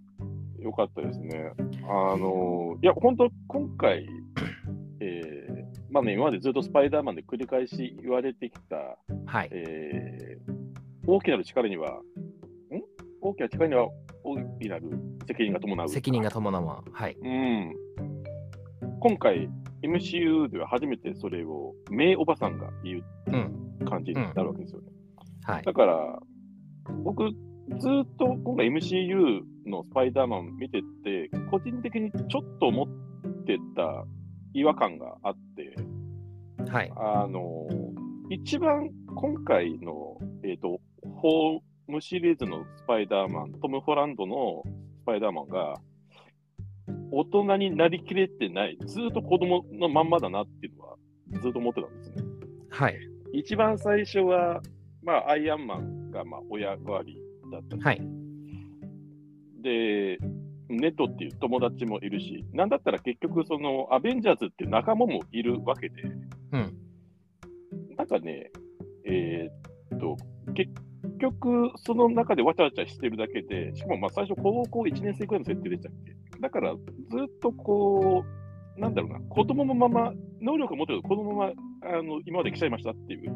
[0.62, 1.52] よかったですね。
[1.84, 4.08] あの、いや、本当今回、
[5.00, 5.57] えー、
[5.90, 9.48] まあね、今までずっとスパイダーマンで繰り返し言われてきた、えはい。
[9.52, 12.82] えー、大きなる力には、ん？
[13.20, 13.88] 大きな力には
[14.22, 14.90] 大きなる
[15.26, 15.88] 責任が伴う。
[15.88, 16.64] 責任が伴う。
[16.92, 17.16] はい。
[17.22, 17.74] うん。
[19.00, 19.48] 今回、
[19.82, 23.68] MCU では初めてそれを、名おばさんが言うん。
[23.80, 24.88] う感じになるわけですよね。
[25.44, 25.72] はいだ。
[25.72, 26.18] から、
[27.04, 27.30] 僕、
[27.78, 34.04] ずっと今回 MCU のスパイダーマン見てて、個人的にちょっと思ってた
[34.54, 35.47] 違和感があって、
[36.68, 36.92] はい。
[36.96, 37.66] あの、
[38.30, 40.80] 一番今回の、えっ、と、
[41.20, 44.62] ホームシリーズのスパイダーマン、トム・ホランドの
[45.02, 45.76] スパイダーマンが、
[47.10, 50.96] 大人になりきれてない、ずっと子供のまんまだなっていうのは、
[51.42, 52.24] ずっと思ってたんですね。
[52.70, 52.98] はい。
[53.32, 54.60] 一番最初は、
[55.02, 57.18] まあ、アイアンマンが、まあ、親代わり
[57.50, 58.02] だったしはい。
[59.62, 60.18] で、
[60.68, 65.94] ネットっていう友達もいるし、なんだったら結局、その、アベンジャーズっていう仲間もいるわけで、
[68.08, 68.50] かね、
[69.04, 70.16] えーっと、
[70.54, 70.72] 結
[71.18, 76.40] 局、その中でわちゃわちゃしてるだけで、しかもまあ最初、高校1年生くらいの設定でしたっけ？
[76.40, 78.24] だから、ずっとこ
[78.76, 81.52] う、なんだろうな、子供のまま、能力を持ってる子供のまま、
[81.98, 83.32] あの、今まで来ちゃいましたっていう、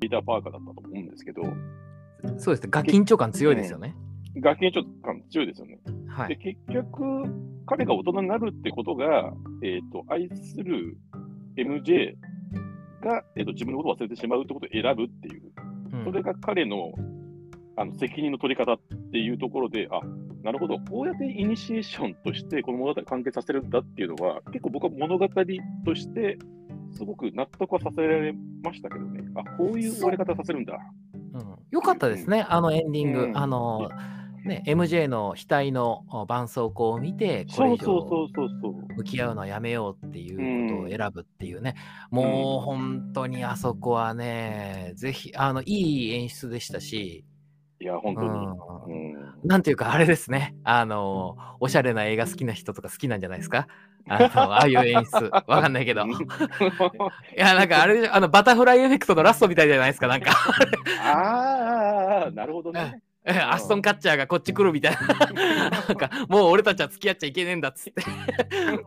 [0.00, 1.42] ピーター・パーカーだったと思うんですけど、
[2.38, 2.68] そうですね。
[2.70, 3.96] ガキンチョ感強いですよね。
[4.36, 5.78] 学研ちょっと感強いですよね。
[5.84, 6.38] で、はい。
[6.38, 7.24] 結局、
[7.66, 10.96] 彼が大人になるってことが、えっ、と、愛する
[11.56, 12.14] MJ
[13.02, 15.52] が、えー、と自分のことを忘れてしまうってことを選ぶっていう、
[15.92, 16.04] うん。
[16.04, 16.92] それが彼の
[17.76, 18.78] あの責任の取り方っ
[19.12, 20.00] ていうところで、あ
[20.42, 26.38] なるほど、こうやってイニシエーションとしてこの物語を完結させるんだっていうのは、結構僕は物語として、
[26.94, 30.78] すごく納得はさせられましたけどね、あこういう終わり方させるんだ。
[31.34, 31.38] う。
[31.38, 31.56] ん。
[31.70, 33.22] よかったですね、あのエンディング。
[33.24, 33.38] うん。
[33.38, 33.88] あの
[34.44, 38.06] ね、MJ の額のお絆創膏を見て、これ以上。
[38.96, 41.74] 向き合うのはやめようっていうことを選ぶっていうね、
[42.10, 45.66] もう本当にあそこはね、ぜひ、あの、い
[46.08, 47.24] い演出でしたし、
[47.80, 48.28] いや、本当に。
[48.28, 49.12] うん。
[49.14, 49.32] うん。
[49.44, 53.66] なんていうか、あれですね、あの、おしゃれな映画好きな人とか好きなんじゃないですか？
[54.08, 56.04] あのああいう演出、わかんないけど。
[56.06, 56.10] い
[57.36, 60.32] や、なんかあれ、あの、バタフライエフェクトのラストみたいじゃないですか、なんか。
[61.02, 63.00] ああ、なるほどね。
[63.50, 65.70] アストンカッチャーがこっち来るみたいな。
[65.70, 68.02] なんか、もう俺たちは付き合っちゃいけねえんだっつって。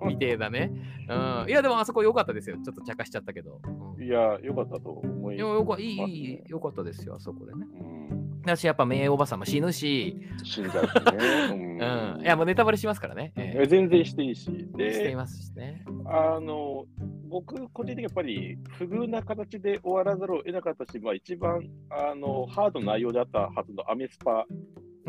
[0.06, 0.72] みてえだね。
[1.08, 1.50] うん。
[1.50, 2.58] いや、でもあそこ良かったですよ。
[2.58, 3.62] ちょっと茶化しちゃったけど。
[3.64, 5.56] うんいや、よかったと思いいやます。
[5.56, 7.66] よかいい、いい、よかったですよ、あそこでね。
[7.80, 11.78] うん、だし、やっぱ名おばさんも死ぬし、死んじゃうしね。
[12.18, 12.22] うん。
[12.22, 13.34] いや、もうネタバレしますからね。
[13.36, 14.50] ええ全然していいし。
[14.80, 15.84] えしていで、ますしね。
[16.06, 16.86] あの、
[17.30, 24.46] 僕、個人的にやっぱり不遇な形で終わらざるを得なかったし、まあ、一番あのハードな内容であったはずのアメスパ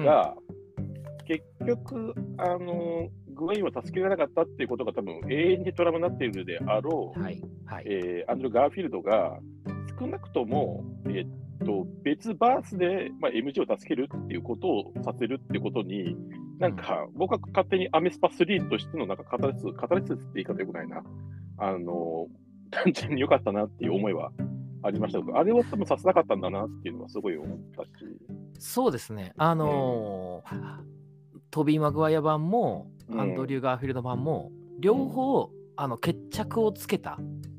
[0.03, 0.35] が、
[1.27, 7.42] 結局、あの、グウェインを助けられなかったっていうことが多分永遠にトラウマになっているであろう、はい。
[7.66, 7.85] はい。
[7.87, 9.38] えーアンドル・ガーフィールドが
[9.99, 16.16] 少なくとも、えーっと別バースで、まあ、MG を助けるっていうことをさせるってことに、
[16.59, 21.03] なんか、僕は勝手にアメスパ3としてのなんかカタリス、カタリスって言い方よくないな。
[21.59, 22.29] あの、
[22.71, 24.33] 単純に良かったなっていう思いは
[24.83, 27.90] ありましたけど、あれを多分させなかったんだなっていうのはすごい思ったし。
[28.59, 29.33] そうですね。
[29.37, 30.97] あのー
[31.51, 37.19] トビー・マグワイア版も、うんアンドリュー・ガーフィールド版も、両方、あの決着をつけた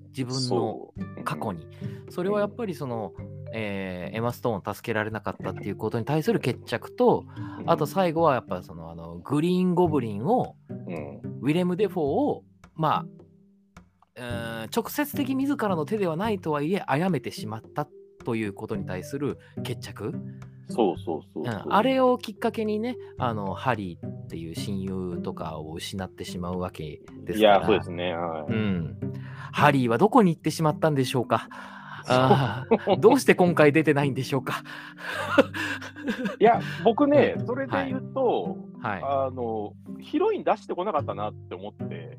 [0.10, 1.68] 自分の過去に。
[2.10, 3.14] それはやっぱりその、
[3.54, 7.26] えーエマ・ストーンを助けられなかったっていうことに対する決着と、
[7.60, 12.44] うんあと最後はやっぱそのあのグリーン・ゴブリンを、うんウィレム・デフォーを、
[12.76, 13.06] まあ、
[14.16, 17.88] うーん直接的自らの手ではないとはいえ、殺めてしまった
[18.26, 20.14] ということに対する決着。
[20.70, 27.58] そうそうそうそう、うんあれをきっかけにね、あのハリーっていう親友とかを失ってしまうわけですから。
[27.58, 28.14] いや、そうですね。
[28.14, 28.98] はいうん。
[29.52, 31.48] ハリーはどこに行ってしまったんでしょうか
[32.10, 34.64] あーどうして今回出てないんでしょうか？
[36.40, 39.02] いや、僕ね、それで言うと、はい。
[39.04, 42.18] あの、ヒロイン出してこなかったなって思って、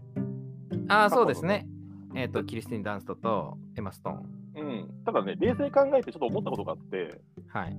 [0.88, 1.66] ああ、そうですね。
[2.14, 4.38] えっ、と、キリスティン・ダンストとエマ・ストーン。
[4.56, 7.76] うん、ただね、冷静に考えてちょっと思ったことがあって、はい。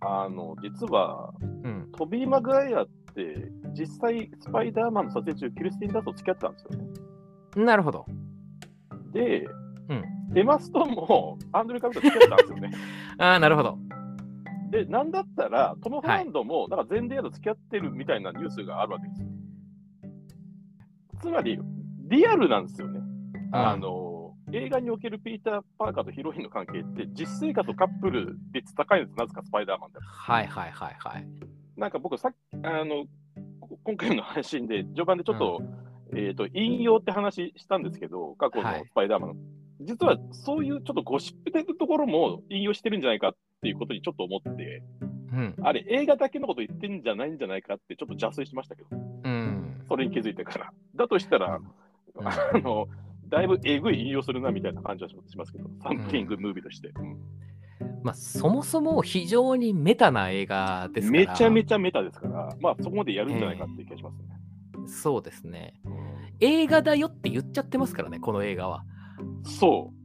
[0.00, 1.88] あの、実は、うん。
[1.96, 6.70] トビー・マグワイアって、実際、スパイダーマンの撮影中、キリスティン・ダンスと付き合ってたんですよ
[7.58, 7.64] ね。
[7.64, 8.06] なるほど。
[9.12, 9.46] で、
[9.90, 12.70] うんエマ・ストーンもアンドレ・カビと付き合ってたんですよね。
[13.18, 13.78] ああ、なるほど。
[14.70, 19.28] で、なんだったら、トム・ホランドも、なんか全デアと付き合ってるみたいなニュースがあるわけですよ。
[21.20, 21.58] つまり、
[22.08, 23.00] リアルなんですよね。
[23.52, 29.98] あの、映画におけるピーター・パーカーとヒロインの関係って、実生活とカップル率高いんです、なぜかスパイダーマンで。
[30.00, 31.26] はいはいはいはい。
[31.76, 33.06] なんか僕、さっき、あの、
[33.58, 35.62] こ今回の配信で、序盤でちょっと、
[36.14, 39.36] えっ、と、引用って話したんですけど、過去のはいスパイダーマンの。
[39.80, 44.82] 実は、そういうちょっとゴシップ的なところも引用してるんじゃないかっていうことにちょっと思って、
[45.32, 45.54] うん。
[45.62, 49.84] あれ、映画だけのこと言ってんじゃないんじゃないかって、ちょっと邪推しましたけど、うん。
[49.88, 50.72] それに気づいてから。
[50.94, 52.88] だとしたら、うんあの、
[53.28, 56.88] だいぶえぐい引用するなみたいな感じはしますけど、サンプリングムービーとして。
[56.88, 57.18] うん
[58.02, 61.26] まあ、そもそも非常にメタな映画ですから。
[61.26, 64.86] めちゃめちゃメタですから、まあそこまでやるんじゃないかっていう気がしますね。
[64.86, 65.74] そうですね。
[66.40, 68.84] 映画だよって言っちゃってますからね、この映画は。
[69.44, 70.00] そう。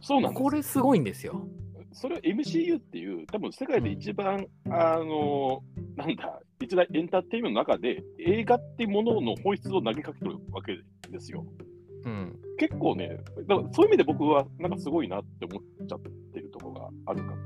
[0.00, 1.48] そうなんですこれすごいんですよ。
[1.92, 5.62] それは MCU っていう、多分世界で一番、あの、
[5.96, 10.78] なんだ、一大エンターテインメントの中で、映画っていうものの本質を投げかけてるわけ
[11.10, 11.44] ですよ。
[12.04, 12.38] うん。
[12.58, 16.00] 結構ね、だからそういう意味で僕は、なんかすごいなって思っちゃっ
[16.32, 17.36] てるところがあるかも。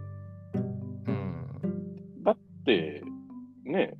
[1.07, 2.23] うん。
[2.23, 3.03] だって、
[3.64, 3.95] ね、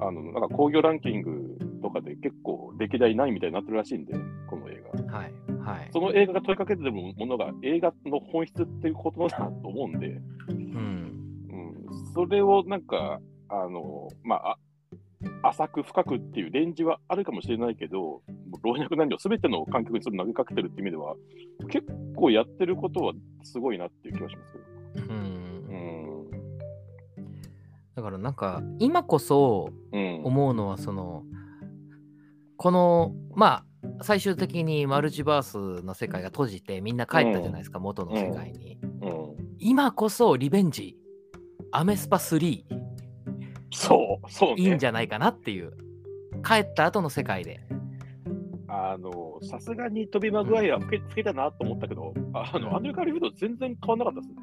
[0.00, 4.14] あの、なんか興行ランキングとかで結構歴代ないみたいになってるらしいんで、
[4.48, 5.18] この映画。
[5.18, 5.43] はい。
[5.64, 5.90] はい。
[5.92, 10.56] その映画が問いかけてるものが映画の本質っていうことだと思うんで、うん。
[11.50, 14.58] うん、それをなんか、あの、まあ、あ
[15.42, 18.20] 浅く深くっていうレンジはあるかもしれないけど、
[18.62, 21.14] 老若男女すべての観客にそれ投げかけてるっていう意味では、
[21.70, 24.58] 結構やってることはすごいなっていう気がしますけ
[25.00, 25.14] ど。
[25.14, 26.30] うんうん。
[27.94, 30.24] だからなんか今こそうん。
[30.24, 31.24] 思うのはその
[32.56, 33.64] このまあ
[34.04, 40.96] 最終的にマルチバースの世界が閉じてみんな帰ったじゃないですか、元の世界に、うん、今こそリベンジ
[41.72, 42.64] アメスパ3
[43.72, 44.62] そう、そうね。
[44.62, 45.72] いいんじゃないかなっていう。
[46.46, 47.60] 帰った後の世界で。
[48.68, 52.76] あの、さすがにトビー・マグワイア老け老けたなと思ったけど、あの、うん。
[52.76, 54.36] アンドリュー・カーリーフード全然変わんなかったですね。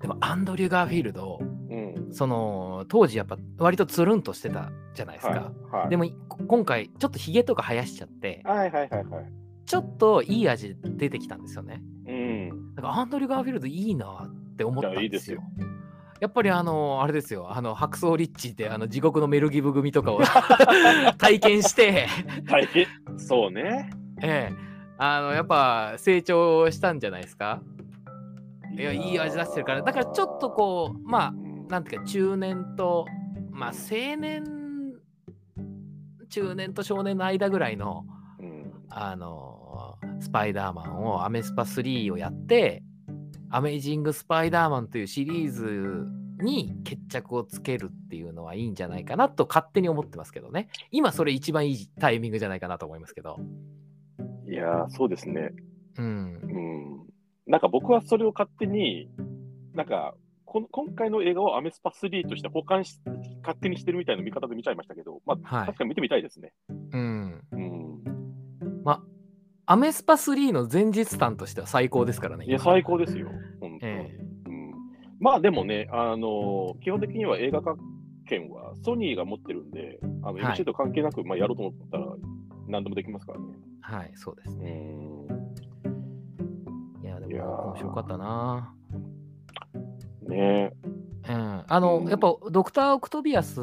[0.00, 2.12] でもアンドリュー・ガーフィールド、うん。
[2.12, 5.32] その当時やっぱ割とつるんとしてたじゃないですか。
[5.32, 5.80] はい。
[5.82, 9.32] はい、でもこ今回ちょっとヒゲとか生やしちゃって、はいはいはいはい。
[9.66, 11.82] ちょっといい味出てきたんですよね。
[12.06, 12.74] うん。
[12.74, 15.42] だからアンドリュー・ガーフィールドいいなって思ったんですすよ。
[16.20, 20.20] やっぱりあの、あれですよ、あの、白装リッチで、あの、地獄のメルギブ組とかを
[21.18, 22.06] 体験して、
[22.48, 22.86] 大変。
[23.16, 23.90] そうね。
[24.22, 24.56] ええ、
[24.96, 27.60] あの、やっぱ成長したんじゃないですか。
[28.76, 33.06] いや、いい味出してるから、だからちょっとこう、まあ、うん、なんていうか、中年と、
[33.50, 34.44] まあ、青年、
[36.28, 38.04] 中年と少年の間ぐらいの、
[38.40, 38.72] うん。
[38.90, 42.82] あの、スパイダーマンをアメスパ3をやって、
[43.50, 46.06] アメイジング・スパイダーマンというシリーズ
[46.42, 50.68] に決着をつけるっていうのはいいんじゃないかなと勝手に思ってますけどね。
[50.90, 53.38] 今それ一番いいタイミングじゃないかなと思いますけど。
[54.48, 55.52] いやー、そうですね。
[55.98, 56.40] うん。
[56.42, 56.46] う
[57.00, 57.13] ん。
[57.46, 59.08] なんか僕はそれを勝手に、
[59.74, 63.00] なんか、この今回の映画をアメスパ3として保管し、
[63.42, 66.52] 勝手にしてるみたいな見方で見ちゃいましたけど、まあ、はい確かに見てみたいですね。
[66.92, 67.42] うん。
[67.52, 68.02] うん。
[68.84, 69.02] ま
[69.66, 72.44] アメスパ3の前日談としては最高ですからね。
[72.46, 73.30] いや、最高ですよ。
[73.60, 73.92] 本当に。
[73.92, 74.72] えうん、
[75.18, 77.74] まあでもね、あの基本的には映画化
[78.28, 82.06] 権はソニーが持ってるんで、あのはい MC と関係なく、まあ、やろうと思ったら
[82.68, 83.44] 何でもできますからね。
[83.80, 85.03] はい、そうですうね。
[87.34, 88.74] や、面白かったな。
[90.28, 90.72] ね。
[91.28, 92.08] うん、あの、うん。
[92.08, 93.60] やっぱドクター・オクトビアス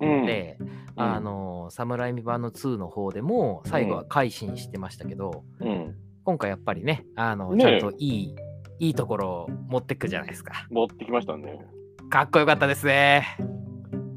[0.00, 0.80] で、うん。
[0.96, 5.94] あのサムライミ版の2の方でも最後は改心してましたけど、うん。
[6.24, 7.64] 今回やっぱりねあのね。
[7.64, 8.36] ちゃんといい、
[8.78, 10.66] いいところを持ってくじゃないですか。
[10.70, 11.64] 持ってきましたね。
[12.10, 13.24] かっこよかったですね。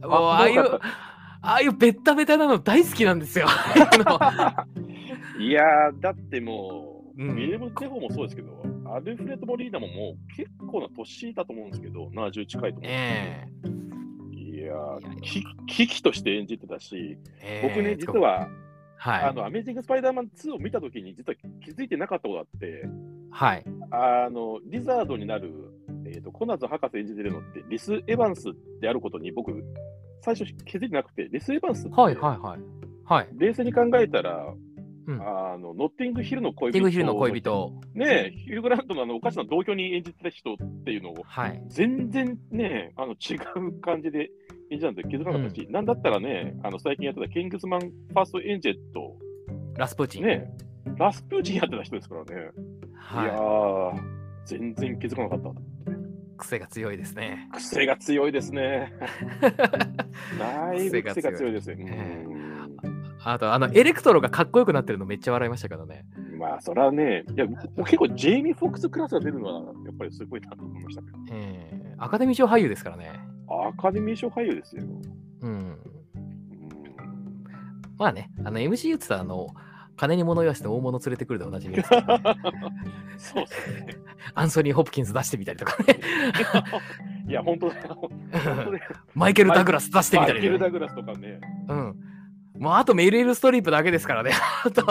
[0.04, 0.80] ああいう
[1.46, 3.48] ああいうベッタベタなの大好きなんですよ。
[3.50, 4.66] あ
[5.40, 7.32] いやー、だってもう、うん。
[7.32, 8.63] ウィレム・デフォーもそうですけど、
[8.94, 13.74] アルフレッド・モリーナももう結構な年だと思うんですけど、70近いと思うんのですえけど、
[14.38, 14.76] いや
[15.68, 18.48] 嬉々として演じてたし、え僕ね、実は、
[19.04, 19.24] はい。
[19.24, 22.88] あの、アメージング・スパイダーマン2を見たときに、実は気づいてなかったことがあって、
[23.32, 23.66] はい。
[23.92, 25.52] あの、リザードになる、
[26.06, 28.46] えー、とコナズ博士演じてるのって、リス・エヴァンス
[28.80, 29.52] であることに僕、
[30.22, 32.60] 最初気づいてなくて、リス・エヴァンスって、はいはいはい。
[33.04, 33.28] はい。
[33.34, 34.54] 冷静に考えたら、
[35.08, 35.22] うん。
[35.22, 36.90] あのノッティングヒルの恋人。
[36.90, 37.82] ヒルの恋人。
[37.94, 41.64] ねえ、ヒュー・グラントのあのおかしな同居に演じてた人っていうのを、はい。
[41.68, 43.36] 全然ね、あの違
[43.68, 44.30] う感じで
[44.72, 49.16] 演じたんで気づかなかったし、なんだったらね、あの最近やってたキングスマン・ファースト・エンジェット、
[49.78, 50.52] ラスプーチン、ね、
[50.98, 52.32] ラスプーチンやってた人ですからね。
[52.32, 54.00] い、やはー、
[54.46, 55.50] 全然気づかなかった。
[55.50, 55.54] い
[56.38, 57.50] 癖が強いですね。
[57.54, 58.94] 癖が強いですね。
[60.38, 62.26] だいぶ癖が強いですね。
[63.26, 66.06] あとあのエレクトロがかっこよくなってるのめっちゃ笑いましたけどね
[66.38, 71.18] まあ、それはね、いや、結構ジェイミー・フォックスクラスが出るのは、やっぱりすごいなと思いましたけど。
[71.32, 73.12] えーアカデミー賞俳優ですからね。
[73.48, 74.84] アカデミー賞俳優ですよ。
[75.42, 75.50] うん。
[75.50, 75.78] うん
[77.98, 79.48] まあね、あの MC 言ってたあの、
[79.96, 82.04] 金に物言わして大物連れてくるでおなじみですね
[83.18, 83.98] そうですね。
[84.34, 86.00] アンソニー・ホプキンス出してみたりとかね。
[87.28, 87.98] いや、本当だよ。
[88.02, 88.10] 本
[88.66, 88.84] 当だよ。
[89.14, 91.40] マイケル・ダグラス出してみたりね、マイケル・ダグラスとかね。
[91.70, 91.96] うん。
[92.58, 94.32] もうあとメリル・ストリープだけですからね。
[94.64, 94.84] あと、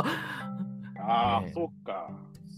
[0.99, 2.11] ああ、ねそっか。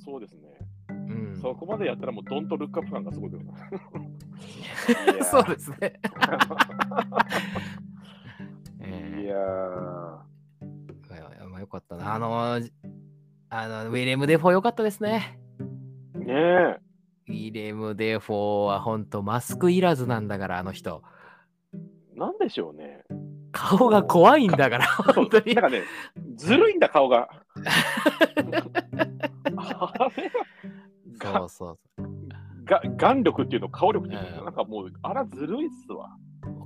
[0.05, 0.40] そうですね。
[0.88, 3.53] うん、そこまでやったらもうドンとルックアップ感がすごいけどな。
[5.14, 5.77] いやそうですね。
[8.81, 10.25] いえやー。
[11.45, 12.14] ーまあ、よかったな。
[12.14, 12.61] あの、
[13.49, 15.38] あのウィレム・デフォーよかったですね。
[16.14, 16.81] ねえ。
[17.29, 21.03] ウィレム・デフォーは本当マスクいらずなんだから、あの人。
[22.17, 23.05] なんでしょうね。
[23.55, 25.55] 顔が怖いんだから、本当に。
[25.55, 25.64] なん。
[25.64, 25.85] かね、
[26.37, 27.29] ずるいんだ、顔が。
[29.57, 30.31] あれ
[31.23, 31.79] そうそう。
[32.64, 34.45] が眼力っていうの、顔力っていうの、うん。
[34.45, 36.11] なんかもう、あら、ずるいっすわ。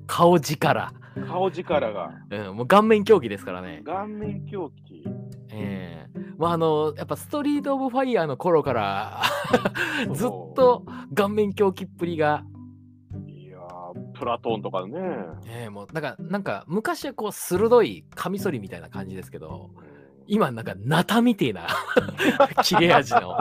[0.07, 0.91] 顔力、
[1.27, 1.93] 顔力。
[1.93, 2.11] が。
[2.31, 2.57] うん。
[2.57, 3.83] もう顔面狂気ですからね。
[3.85, 5.05] 顔面狂気。
[5.51, 9.23] ええまああの、やっぱストリート・オブ・ファイヤーの頃から
[10.13, 12.45] ずっと顔面狂気っぷりが、
[14.19, 14.99] プラトーンとかね。
[15.47, 19.71] ええもうなんか、なんか昔はこう鋭いカミソリみたいな感じですけど、
[20.27, 21.67] 今なんかナタみてえな
[22.63, 23.39] 切れ味の、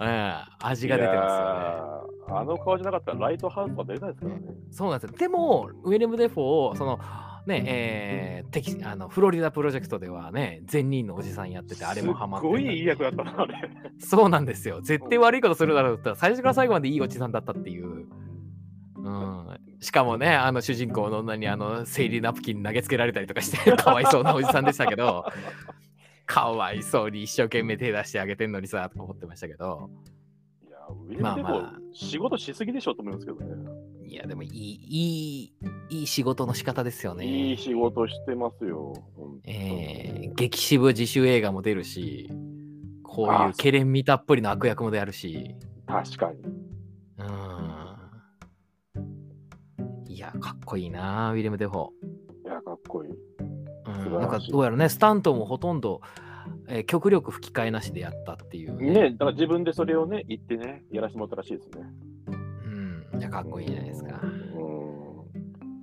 [0.00, 2.38] ええ味が出てますよね。
[2.38, 4.42] あの顔じゃなかったらライトハウスは出れないですからね。
[4.70, 5.16] そうなんですよ。
[5.18, 6.98] でも、ウィレム・デフォーを、その、
[7.46, 13.70] ね、えー、テキあのフロリダプロジェクトではね、善人のおじさんやってて、あれもハマってたすごいいい役だったな、あれ。
[13.98, 14.80] そうなんですよ。
[14.80, 18.06] 絶対悪いことするだろうって言ったら、最初から最後までいいおじさんだったっていう。
[19.04, 25.26] うん、しかもね、あの主人公の女にあの生理ナプキン投げつけられたりとかして、 かわいそうなおじさんでしたけど、
[26.24, 29.90] かわいそうに一生懸命手出してあげてんのにさ、とか思ってましたけど、
[30.64, 33.46] いやウィまあまあ仕事しすぎでしょと思いますけどね。
[34.06, 35.52] いや、でもいい、い
[35.90, 37.24] い、いい仕事の仕方ですよね。
[37.24, 38.92] いい仕事してますよ。
[39.16, 42.30] 本当にえー激渋自主映画も出るし、
[43.02, 46.38] こういうケレン味たっぷりの悪役もであるし、確かに。
[47.18, 47.61] うん。
[50.42, 52.48] かっこいいな、ウィレム・デフォー。
[52.48, 53.10] いや、かっこいい。
[53.86, 56.02] うん、なんかどうやらね、スタントもほとんど、
[56.68, 61.82] えー極力吹き替えなしでやったっていうね、だから自分でそれをね、言ってね、やらせてもらったらしいですね。
[63.12, 64.20] うん、いや、かっこいいじゃないですか。
[64.22, 64.92] うん。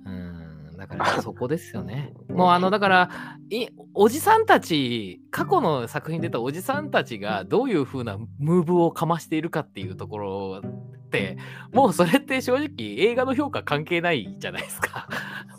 [0.04, 2.12] うん、だから そこですよね。
[2.28, 3.10] もうあの、だから、
[3.48, 10.62] いおじさんたち、過去の作品で出たおじさんたちがどういう風なムーブをかましているかっていうところ
[11.10, 11.36] って、
[11.72, 15.08] もうそれって正直映画の評価関係ないじゃないですか。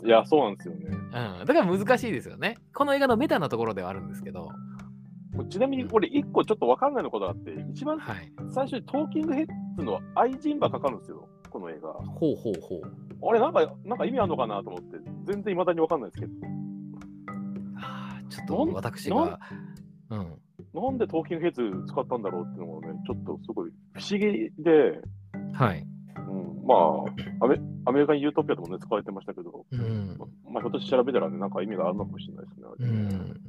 [0.04, 0.86] いや、そうなんですよね。
[0.88, 2.56] うん、だから難しいですよね。
[2.74, 4.48] この映画のメタなところではあるんですけど、
[5.48, 8.32] ちなみに、俺、一個ちょっとわかんないのことがあって、一番はい。
[8.52, 9.46] 最初にトーキングヘッ
[9.78, 11.92] ズの愛人馬かかるんですよ、この映画。
[11.92, 13.30] ほうほうほう。
[13.30, 16.32] あれ、なんか、なんか意味あるのかなと思って、全然いまだにわかんないですけど、
[17.80, 19.40] あーちょっと私が、
[20.10, 20.38] うん。
[20.74, 25.00] なんでトーキングヘッズ使ったんだろうっていうのがね、ちょっとすごい不思議で、
[25.52, 25.86] はい。
[26.16, 30.16] うん、まあアメ、アメリカンユートピアともね、使われてましたけど、うん。
[30.48, 32.66] まあ、ひょっとして調べたらね、なんか意味があるのかもしれないですね。
[32.78, 32.88] うん。
[32.88, 33.40] うん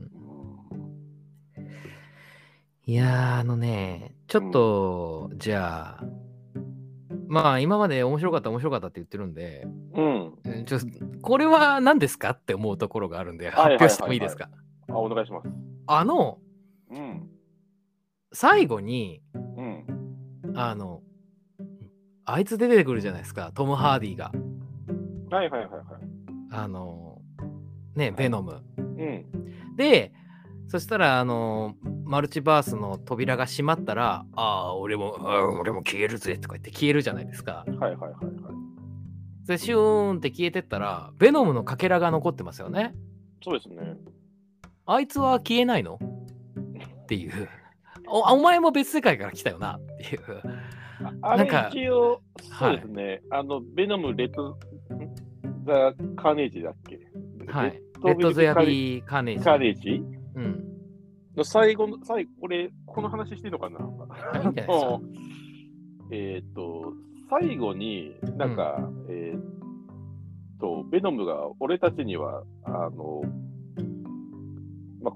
[2.85, 6.03] いやー、あのね、ちょっと、じゃあ、
[7.29, 10.33] まあ、今まで面白かった、面白かったって言ってるんで、うん。
[10.43, 10.79] うんちょ
[11.21, 14.49] これは何ですかって思うところがあるんで、発表してもいいですか？
[14.89, 15.47] あ、お願いします。
[15.87, 16.39] あの、
[16.91, 17.29] うん。
[18.33, 19.85] 最後に、うん。
[20.53, 21.01] あの、
[22.25, 24.31] あいつ出てくるじゃないですか、トム・ハーディが。
[25.29, 25.83] はいはいはいはい。
[26.51, 27.21] あの、
[27.95, 28.61] ね、ベノム。
[28.77, 29.25] うん。
[29.75, 30.13] で、
[30.67, 35.15] そしたら、あの、マルチバースの扉が閉まったら、ああ、俺も、
[35.59, 37.65] 俺も消えるぜとか言って消えるじゃないですか。
[37.67, 38.13] はいはいはいはい。
[39.45, 42.95] それシューンって消えてったら、ベノムのかけらが残ってますよね。
[43.43, 43.97] そうですね。
[44.85, 45.99] あいつは消えないの？
[47.03, 47.49] っていう。
[48.07, 50.21] おお前も別世界から来たよなっていう。
[51.21, 53.21] あれ一応、はいそうですね。
[53.29, 54.57] あの、ベノム、レッド、
[55.65, 56.99] ザ・カーネージだっけ？
[57.51, 57.81] はい。
[58.03, 59.43] レッド・ゼア・カービー・カーネージ。
[59.43, 60.03] カーネージ？
[60.35, 60.63] うん。
[61.35, 63.79] の最後の、最後、これ、この話していいのかな
[66.11, 66.93] えっ、と、
[67.29, 68.77] 最後になんか、
[69.09, 73.21] えっ、と、ベノムが俺たちには、あの、
[75.01, 75.11] ま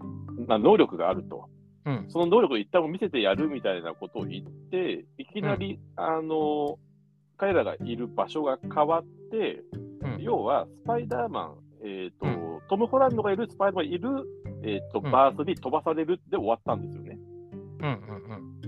[0.47, 1.49] な能力があると。
[1.87, 2.05] うん。
[2.09, 6.77] その能力を一旦見せてやるみたいなことを言って、いきなり、あの、
[7.37, 9.63] 彼らがいる場所が変わって、
[10.01, 10.21] うん。
[10.21, 12.59] 要はスパイダーマン、えーとうん。
[12.69, 14.09] トム・ホランドがいるスパイダーマンがいる、
[14.63, 15.11] えーとうん。
[15.11, 17.17] バースに飛ばされるで終わったんですよね。
[17.79, 18.67] うんうん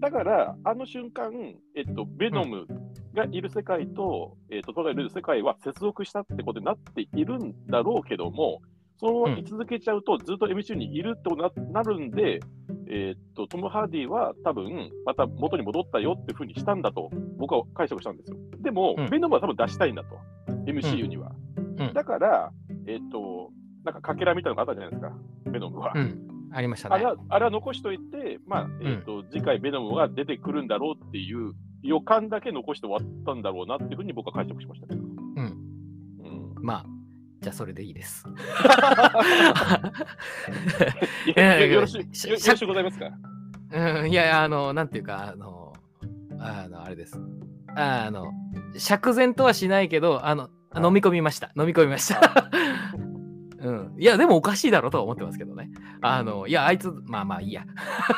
[0.00, 1.30] だから、あの瞬間、
[1.76, 2.66] えっと、ベノム
[3.12, 8.62] がいる世界と、えっと、トがいる世界は接続したってことになっているんだろうけども、
[9.00, 12.40] そのまま居続けちゃうと、ずっと MCU にいるってことにななるんで、
[12.86, 18.36] えっと、トム・ハーディは多分、また元に戻ったよっていうふうにしたんだと、僕は解釈したんですよ。
[18.60, 20.18] でも、うんベノムは多分出したいんだと、
[20.66, 21.32] MCU には。
[21.78, 22.52] うんだから、
[22.86, 23.50] えっと、
[23.84, 25.92] なんかかけらみたいなのがあったじゃないですか、ベノムは。
[25.94, 26.02] うん。
[26.02, 26.50] うん。
[26.52, 27.04] ありましたねあれ。
[27.06, 35.00] はあれは残しといて、まあえーと次回、ベノムが出てくるんだろうっていう予感だけ残して終わったんだろうなっていうふうに僕は解釈しましたけど。
[35.00, 35.46] うん。
[36.56, 36.86] うん、まあ、
[37.40, 38.24] じゃあそれでいいです。
[41.26, 43.10] よろしよよろしゅうございますか？
[43.72, 45.72] うん、いやあの、なんていうか、あの、
[46.38, 47.18] あの、あれです。
[47.76, 48.32] あの、
[48.76, 51.52] 釈然とはしないけど、あの、飲み込みました。
[51.56, 52.50] 飲み込みました。
[53.62, 53.94] うん。
[53.98, 55.70] いや、でもおかしいだろうとは思ってますけどね。
[56.00, 57.64] あの、いや、あいつ、まあまあいいや。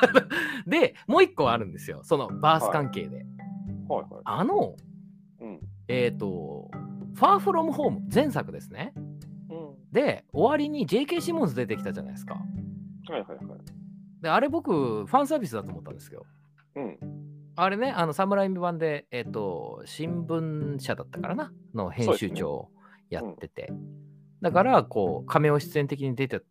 [0.66, 2.00] で、もう一個あるんですよ。
[2.02, 3.24] そのバース関係で。
[3.88, 4.22] はいはい。
[4.24, 4.76] あの、
[5.40, 5.60] うん。
[5.88, 6.70] えっ、と、
[7.14, 8.94] ファーフロムホーム、前作ですね。
[9.92, 10.00] うん。
[10.00, 11.20] で、終わりに J.K.
[11.20, 12.34] シモンズ出てきたじゃないですか。
[12.34, 13.58] はいはいはい。
[14.22, 16.24] で、あれ僕、ファンサービスだと思ったんですよ。
[16.76, 16.98] うん。
[17.56, 22.68] あれね、あの、侍版で、えっ、と、新聞社だったからな、の編集長を
[23.10, 23.72] やってて。
[24.40, 26.42] だから、こう、亀尾出演的に出て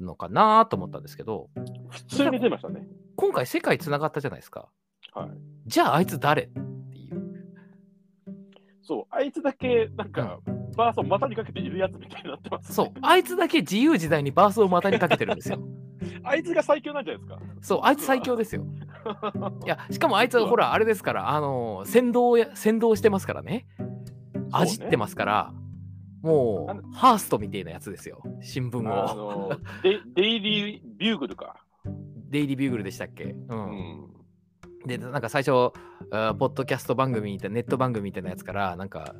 [0.00, 1.48] のかなと思ったんですけど、
[1.90, 2.86] 普通に出ましたね。
[3.16, 4.68] 今回世界つながったじゃないですか。
[5.12, 5.30] はい。
[5.66, 6.48] じゃあ、あいつ誰っ
[6.90, 7.34] ていう。
[8.82, 10.38] そう、あいつだけ、なんか、
[10.76, 15.58] バースを股にかけているやつみたいになってます、そう、あいつだけ自由自在にバースを股にかけてるんですよ。
[16.22, 17.40] あいつが最強なんじゃないですか？
[17.62, 18.64] そう、あいつ最強ですよ。
[19.64, 23.66] いや、しかもあいつはほら、あれですから、あの、先導や、先導してますからね。
[24.52, 25.52] あじってますから、
[26.22, 28.22] もう、ハーストみたいなやつですよ。
[28.40, 29.48] 新聞あを。
[29.50, 31.56] のデデイリービューグルか。
[32.30, 33.24] デイリービューグルでしたっけ？
[33.24, 33.36] う。
[33.48, 34.08] うんん。
[34.86, 35.50] で、なんか最初、
[36.38, 39.14] ポッドキャスト番組みたいな、ネット番組みたいなやつから、なんか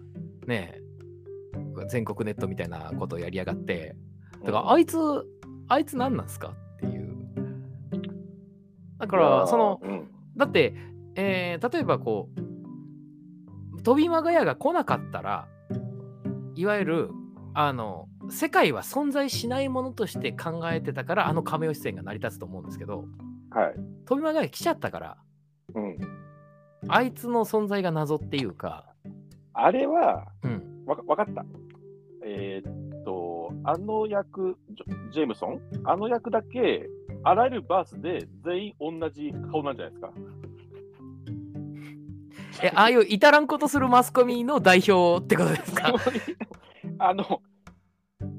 [0.46, 0.80] ね、
[1.88, 3.96] 全国ネットみたいなことをやりやがって、
[4.44, 4.98] だからあいつ、
[5.68, 6.54] あいつ何なんすか？
[6.76, 7.14] っていう。
[8.98, 10.74] だから、その、うん、だって、
[11.16, 12.28] えー例えばこ
[13.76, 15.48] う、飛び間がやが来なかったら、
[16.54, 17.10] いわゆる、
[17.54, 23.04] あの、世界は存在しないものとして考えてたから、あの亀吉線が成り立つと思うんですけど、
[23.50, 23.74] はい。
[24.06, 25.16] 飛び間がや来ちゃったから、
[25.74, 25.98] うん。
[26.88, 28.94] あいつの存在が謎っていうか、
[29.52, 31.44] あれは、うん、わかわかった。
[32.36, 34.56] えーっと、あの役、
[35.12, 36.88] ジェームソン、あの役だけ、
[37.22, 40.12] あらゆるバースで全員同じ顔なんじゃないですか。
[42.62, 45.92] え、ああいう至らんことするマスコミの代表ってことですか？
[46.98, 47.40] あの、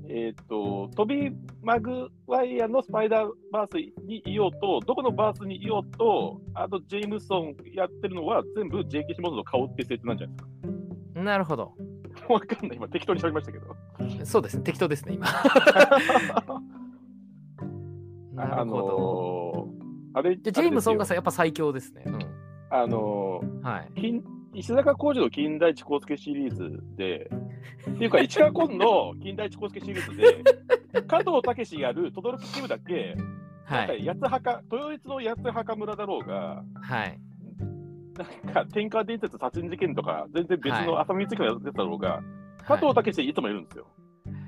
[0.08, 9.14] えーっと、トビー・マグワイアのスパイダーバースにいようと、どこのバースにいようと、あとジェームソンやってるのは全部 J.K.
[9.16, 10.44] シモンズの顔って設定なんじゃないで
[11.20, 11.74] すなるほど。
[12.28, 12.34] か。
[12.34, 12.78] わかんない。
[12.78, 13.76] 今適当に喋りましたけど。
[14.26, 15.28] そうですね、適当ですね、今。
[18.34, 19.68] なるあほど。
[20.14, 22.04] あれ、ジェームソンがさ、さ、やっぱ最強ですね。
[22.06, 22.20] うん。
[22.70, 23.92] あのーはい。
[24.02, 24.24] 金
[24.54, 27.30] 石坂浩二の金田一耕助シリーズで、
[27.90, 30.44] っていうか、市川崑の 金田一耕助シリーズで、
[31.08, 33.16] 加藤武やる轟チームだけ、
[33.66, 34.06] はい。
[34.06, 37.20] 八つ墓、豊悦の八つ墓村だろうが、はい。
[38.18, 42.22] なんか天下伝説殺人事件とか、全然別の浅見つきのやつだろうが、
[42.66, 43.88] 加はい藤武いつもいるんですよ。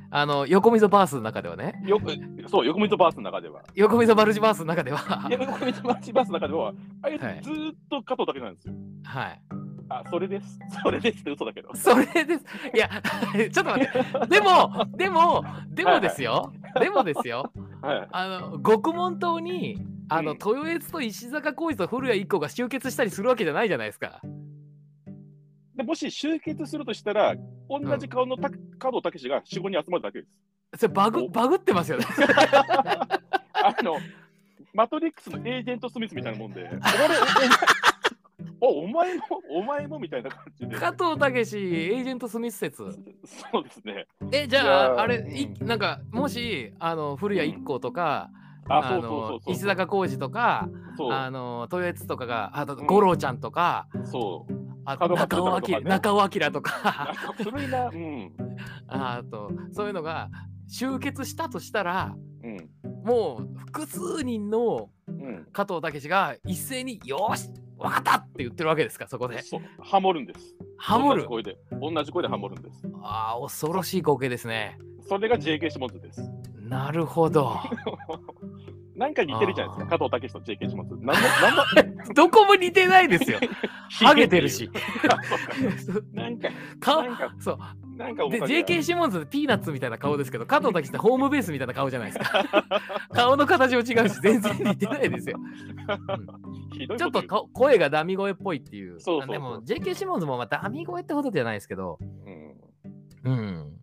[0.09, 1.81] あの、横溝バースの中ではね。
[1.85, 2.11] よく
[2.47, 3.61] そう、横溝バースの中では。
[3.75, 5.27] 横溝マルチバースの中では。
[5.29, 8.73] 横溝バースの中では、あいつはいずーっと加藤武なんですよ。
[9.03, 9.41] はい。
[9.89, 10.59] あ、それです。
[10.83, 11.73] それですって嘘だけど。
[11.75, 12.45] それです。
[12.73, 12.89] いや、
[13.51, 14.27] ちょっと待って。
[14.27, 16.53] でも、でも、でもですよ。
[16.79, 17.51] でもですよ。
[17.81, 18.07] はい。
[18.11, 19.77] あの、獄門島に、
[20.09, 24.21] あの、うん豊悦と石坂浩二と古谷一行が集結したりするわけじゃないじゃないですか。
[25.75, 27.35] でもし集結するとしたら、
[27.69, 30.25] 同じ顔のた加藤武が4、5人集まるだけで
[30.73, 30.79] す。
[30.79, 32.05] それバグ、バグってますよね。
[33.53, 33.97] あの、
[34.73, 36.69] マトリックスのエージェント・スミスみたいなもんで、
[38.59, 40.75] おお前も、お前もみたいな感じで。
[40.75, 42.77] 加藤武史、エージェント・スミス説。
[42.77, 44.07] そうですね。
[44.31, 49.51] え、じゃあ、あれ、いなんか、もし、あの、古谷一行とか、うそうそうのそう。
[49.51, 50.69] 石坂浩二とか、
[51.11, 54.53] あの、豊悦とかが、あと、うん五郎ちゃんとか、そう。
[54.85, 57.89] あと、中尾明、中尾明とか、か古いな。
[57.89, 58.31] うん。
[58.87, 60.29] あと、そういうのが
[60.67, 62.69] 集結したとしたら、うん。
[63.03, 65.45] もう、複数人のうん。
[65.51, 69.41] 加藤武史が一斉に、よーし、わかったって言ってるわけですか、そこで。
[69.41, 69.61] そう。
[69.79, 70.55] ハモるんです。
[70.77, 71.27] ハモる同じ。
[71.27, 71.57] 声で。
[71.71, 72.81] 同じ声でハモるんです。
[73.03, 74.77] ああ、恐ろしい光景ですね。
[75.01, 76.21] それが JK シモンズです。
[76.61, 77.57] なるほど。
[78.97, 80.95] なんか似てるじゃないですか、加藤武と JK シモンズ。
[80.95, 83.39] なんの、なんの、 どこも似てないですよ。
[84.03, 84.71] ハゲてるし。
[86.13, 87.57] なんか、顔なんか、そう。
[87.95, 92.43] なんか面で、JK シモンズピーナッツみたいな顔ですけど、加藤武ってホームベースみたいな顔じゃないですか。
[93.13, 95.37] 顔の形も違うし、全然似てないですよ。
[96.97, 97.23] ちょっと
[97.53, 98.99] 声がダミ声っぽいっていう。
[98.99, 101.99] そうでも、JK シモンズもまあダミ声ってほどじゃないですけど、
[103.25, 103.77] うんうん。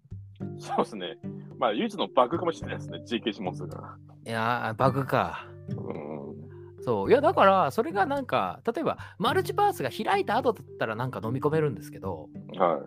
[0.59, 1.19] そうですね。
[1.59, 3.97] まあ、唯一のバグかもしれないですね、JK シモンズが。
[4.27, 5.47] いやー、バグか。
[5.71, 6.83] うん。
[6.83, 7.11] そう。
[7.11, 12.81] いや、だから、それがなんか、例えば、マルチバースが開いた後だったらなんか飲み込めるんですけど、は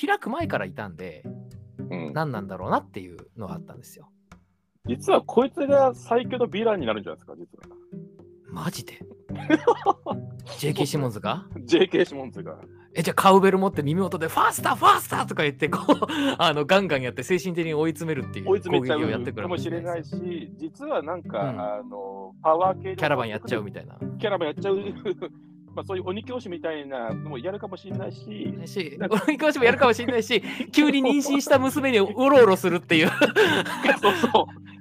[0.00, 1.22] 開く前からいたんで、
[1.78, 1.94] い。
[1.94, 4.10] うん、何なんだろうなっていうのはあったんですよ。
[4.86, 7.76] 実はこいつが最強のヴィランになるんじゃないですか、実は。
[8.48, 8.98] マジで
[10.58, 12.58] ?JK シモンズが？JK シモンズが。
[12.94, 15.96] え、じゃあカウベル持って耳元でファースターファースターとか言って、こう、
[16.38, 23.96] あの、ガンガンやって精神的に追い詰めるっていう攻撃をやってくるうかもしれないキし、実はなんか、うんあの、パワー系ャラバンやっちゃうみたいな。
[24.18, 24.76] キャラバンやっちゃう。
[25.74, 30.42] まあ、そういう鬼教師みたいなのもやるかもしれないし、し、俺教師もやるかもしれないし、
[30.72, 33.08] 急に妊娠した娘にうろうろするっていう。
[34.00, 34.30] そうそう、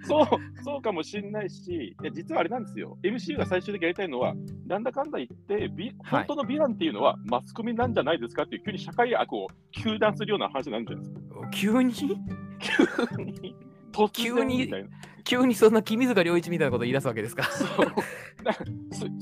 [0.03, 0.27] そう、
[0.63, 4.35] そうかもしれないし、いや実はあれなんですよ、MCU が最終的にやりたいのは、
[4.67, 5.71] なんだかんだ言って、
[6.09, 11.49] 本当のヴィランっていうのはマスコミなんじゃないですかっていう、急に社会悪を糾弾するような話になるんじゃないですか。
[11.51, 11.93] 急に？
[12.59, 13.55] 急に、
[13.91, 14.89] 突然みたいな。
[15.23, 17.43] 急にそんな君塚良一みたいなこと言い出すわけですか。
[17.43, 17.67] そう
[18.43, 18.63] なス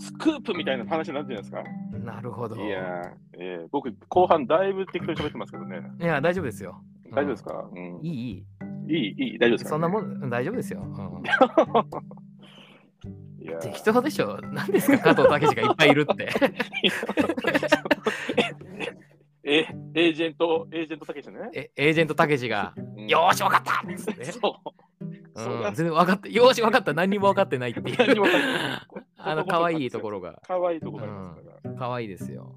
[0.05, 1.63] スクープみたいな話になるんじゃないですか。
[1.99, 2.55] なるほど。
[2.55, 5.81] いやー、えー僕、後半だいぶ適当に喋ってますけどね。
[5.99, 6.81] いや、大丈夫ですよ。
[6.83, 8.45] うん大丈夫ですか、うん、いい、いい。
[8.87, 10.79] いい、いい、大丈夫ですか、そんなもん、うん大丈夫ですよ。
[10.81, 10.93] うん
[13.41, 14.39] いやー適当でしょ。
[14.41, 16.29] 何ですか、加藤武史がいっぱいいるって。
[19.43, 21.49] え、エージェント、エージェントたけしね。
[21.53, 24.25] えエージェントたけしが、うんよーし、わかったっつってね。
[24.25, 24.69] そう。
[25.43, 27.97] そううんだ全然分かって、よーし、分かった、何にも分かってないっていう。
[29.17, 30.41] あの可愛いところが。
[30.47, 31.75] 可愛いところがありますから。
[31.75, 32.55] 可愛いですよ。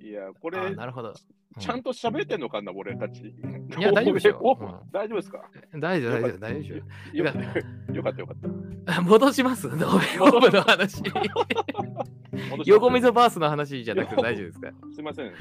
[0.00, 1.12] いや、これあ、なるほど。
[1.58, 3.20] ちゃんと喋ってんのかな、俺たち。
[3.24, 3.34] い
[3.78, 4.40] いや大丈夫ですよ
[4.92, 5.50] 大うん丈夫ですか？
[5.74, 6.74] 大丈夫、大丈夫、大丈
[7.12, 8.36] よかった、よかった、よかっ
[8.86, 9.00] た。
[9.02, 9.02] 夫。
[9.02, 11.02] 戻します、ノーベホームの話。
[12.64, 15.26] 横溝バースの話じゃなくて大丈夫ですか、すいません。
[15.26, 15.34] はい、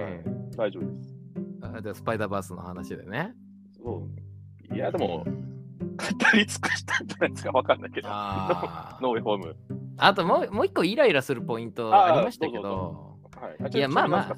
[0.00, 0.24] え
[0.56, 1.14] 大丈夫です。
[1.62, 3.34] あでスパイダーバースの話でね。
[3.82, 4.08] そ
[4.70, 5.24] ういや、でも、
[5.96, 8.08] 語り尽くしたんじゃないですか、わかんないけど。
[8.08, 9.56] ノーウェイホーム。
[9.98, 13.76] あともうもう一個イライラするポイントありましたけど、どはい。
[13.76, 14.36] いやまあまあ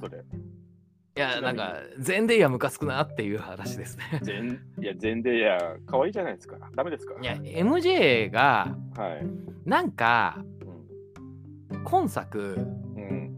[1.17, 4.05] いや、なんか、全デイヤムカつくなっていう話ですね。
[4.21, 6.57] それ全いや、全でいや、可愛いじゃないですか。
[6.75, 7.15] ダメですか？
[7.21, 9.25] いや、MJ が、はい。
[9.65, 10.43] なんか、
[11.71, 13.37] うん今作、うん。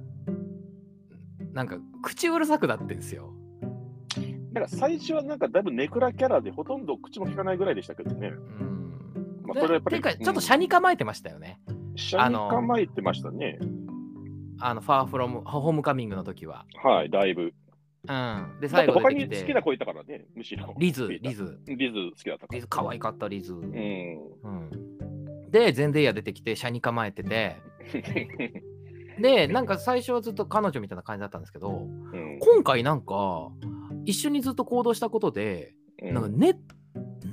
[1.52, 3.34] なんか、口うるさくなってんですよ。
[4.56, 8.28] だから最初はなんかだいぶネクラキャラでほとんど口も聞かないぐらいでしたけどね。
[8.28, 9.42] うん。
[9.44, 9.96] まあ、でそれはやっぱり。
[9.96, 11.60] てか、ちょっと車に構えてましたよね。
[11.94, 13.58] シャに構えてましたね。
[14.58, 16.64] あの、ファーフロム、ホームカミングの時は。
[16.82, 17.52] はい、だいぶ。
[18.08, 18.56] うん。
[18.62, 20.74] で、最て他に好きな子いたからね、むしろ。
[20.78, 21.60] リズ、リズ。
[21.66, 21.76] リズ。
[21.76, 22.56] リズ好きだったから。
[22.56, 23.52] リズ、可愛かったリズ。
[23.52, 23.62] うん。
[23.62, 25.50] うん。
[25.50, 27.56] で、ゼンデイヤ出てきて、車に構えてて、
[29.20, 33.50] で、なんか最初はずっと彼女みたいな感じだったんですけど、うん今回なんか、
[34.06, 36.54] 一緒にずっと行動したことで、うんなんかネ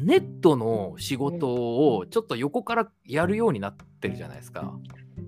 [0.02, 1.54] ネットの仕事
[1.96, 4.74] をちょっと横からやるようになってるじゃないですか。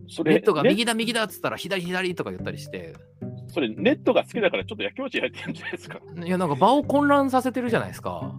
[0.10, 2.94] それネットがね右だ右だっつったら左左とか言ったりして、
[3.48, 6.00] それネットが好きだからちょっとやきもち焼いてるんじゃないですか？
[6.26, 8.36] いやなんか場を混乱させてるじゃないですか。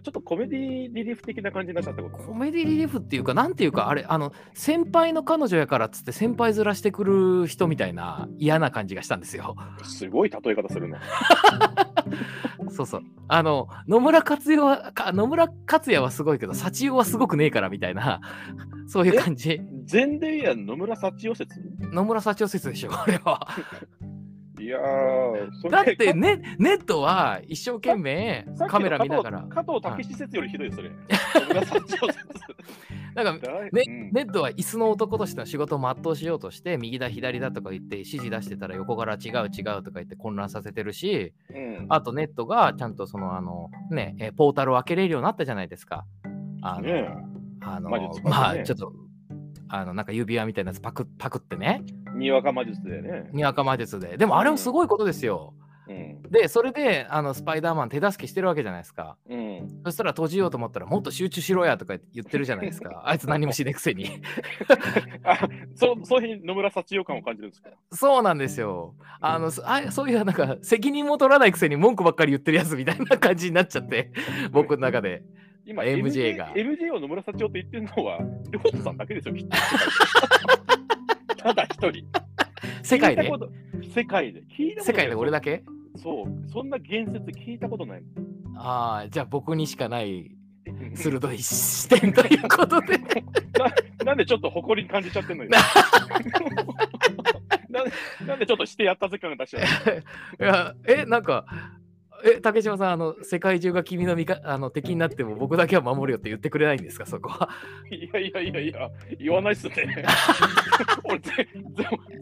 [0.00, 0.60] ちょっとコメディ
[0.92, 9.56] リリーフ的な感じになっちゃったことコメディリリーフっていうか、なんていうか、あれ、あの、先輩の彼女やからっつって先輩ずらしてくる人みたいな嫌な感じがしたんですよ。
[9.82, 11.00] すごい例え方するな。
[12.70, 13.02] そうそう。
[13.28, 18.20] あの、野村克也は、か野村克也はすごいけど、幸代はすごくねえからみたいな、
[18.86, 19.60] そういう感じ。
[19.84, 21.60] 全デイヤ野村幸代説？
[21.80, 23.48] 野村幸代説でしょ、これは。
[24.66, 24.80] いや
[25.70, 30.90] だってかネネットは一生懸命カメラ見ながら、加藤武史説よりひどいそれ。
[33.14, 33.24] だい
[33.72, 34.10] ねうん。
[34.12, 41.86] ネットは椅子の男としての仕事を全うしようとして、右だ左だとか言って指示出してたら横から違う違うとか言って混乱させてるし、うん。
[41.88, 46.04] あとネットがちゃんとそのあのね、えポータルを開けれるようになったじゃないですか。
[46.60, 47.08] あの、ね
[47.62, 48.92] あのまあちょっと、
[49.68, 51.82] あのなんか指輪みたいなやつパクパクってね、
[52.14, 53.28] にわか魔術でね。
[53.32, 54.16] にわか魔術で。
[54.16, 55.54] でもあれもすごいことですよ。
[55.88, 56.22] うん。
[56.30, 59.16] で、それであのスパイダーマン手助けしてるわけじゃないですか。
[59.28, 59.68] うん。
[59.84, 63.02] そしたら閉じようと思ったらもっと集中しろやとか言ってるじゃないですか。
[63.06, 64.08] あいつ何もしねえくせに。
[65.24, 67.70] あ、そう、そういう野村幸代感を感じるんですか？
[67.92, 68.94] そうなんですよ。
[69.20, 74.12] あの、そあそういうなんか責任も取らないくせに文句ばっかり言ってるやつみたいな感じになっちゃって、
[74.52, 75.22] 僕の中で。
[75.66, 78.20] 今、MJ が MJ を野村幸代って言ってるのは、
[78.52, 79.56] りょうとさんだけですよ、きっと。
[81.42, 82.06] ただ一人。
[82.84, 83.28] 世界で？
[83.92, 84.44] 世界で。
[84.56, 85.14] 聞いたことない世界で？
[85.16, 85.64] 俺だけ？
[85.96, 88.02] そう、そんな言説聞いたことない。
[88.54, 90.30] ああ、じゃあ僕にしかない
[90.94, 93.00] 鋭い視点ということで。
[94.04, 95.50] なんでちょっと誇りに感じちゃってんのよ。
[98.24, 101.44] な んでちょっとしてやったぜ感が出しちゃういや、え、なんか、
[102.24, 107.48] え、竹島さん、あの、世界中が君の味方あの敵になっても僕だけは守るよって言ってくれないんですか、そこは。
[107.90, 109.74] いやいやいやいや、言わないっすね。
[111.04, 111.48] 俺、ぜ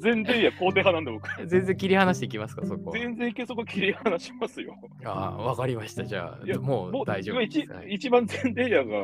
[0.00, 1.28] 全然いや、肯定派なんだ僕。
[1.46, 2.98] 全然切り離していきますか、そこは。
[2.98, 4.74] 全然いけそこ切り離しますよ。
[5.04, 6.04] ああ、わかりました。
[6.04, 8.96] じゃいやあ、もう大丈夫一一番全レイヤーが、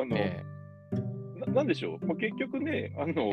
[0.00, 0.44] あの、え
[1.36, 3.32] ななんでしょう、まあ、結局ね、あの、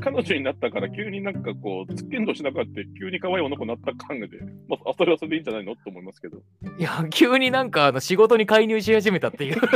[0.00, 4.26] 彼女になったから急になんかこう、つっけんどしなかった急に可愛い女になった感で、
[4.68, 5.74] まあ、あそれはそれでいいんじゃないの？
[5.76, 6.38] と思いますけど。
[6.64, 9.60] えいや、急になんかあの仕事に介入し始めたっていう。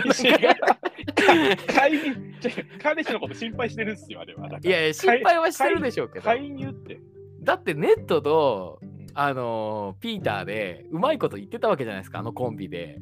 [1.67, 2.17] 介入
[2.83, 4.49] 彼氏のこと心配してるんですよ、あれは。
[4.63, 6.25] いやいや、心配はしてるでしょうけど。
[6.25, 7.01] 介入って。
[7.43, 12.99] だってネットと、うんあのーピーターでうまいこと言ってたわけじゃないですか、あのコンビで。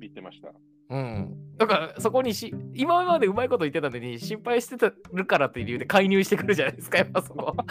[0.00, 0.52] 言ってました。
[0.92, 1.56] うん。
[1.56, 7.56] だからそこにし、今までうまいこと言ってたのに心配してたるからっていう理由で介入してくるじゃないですか、やっぱそこ。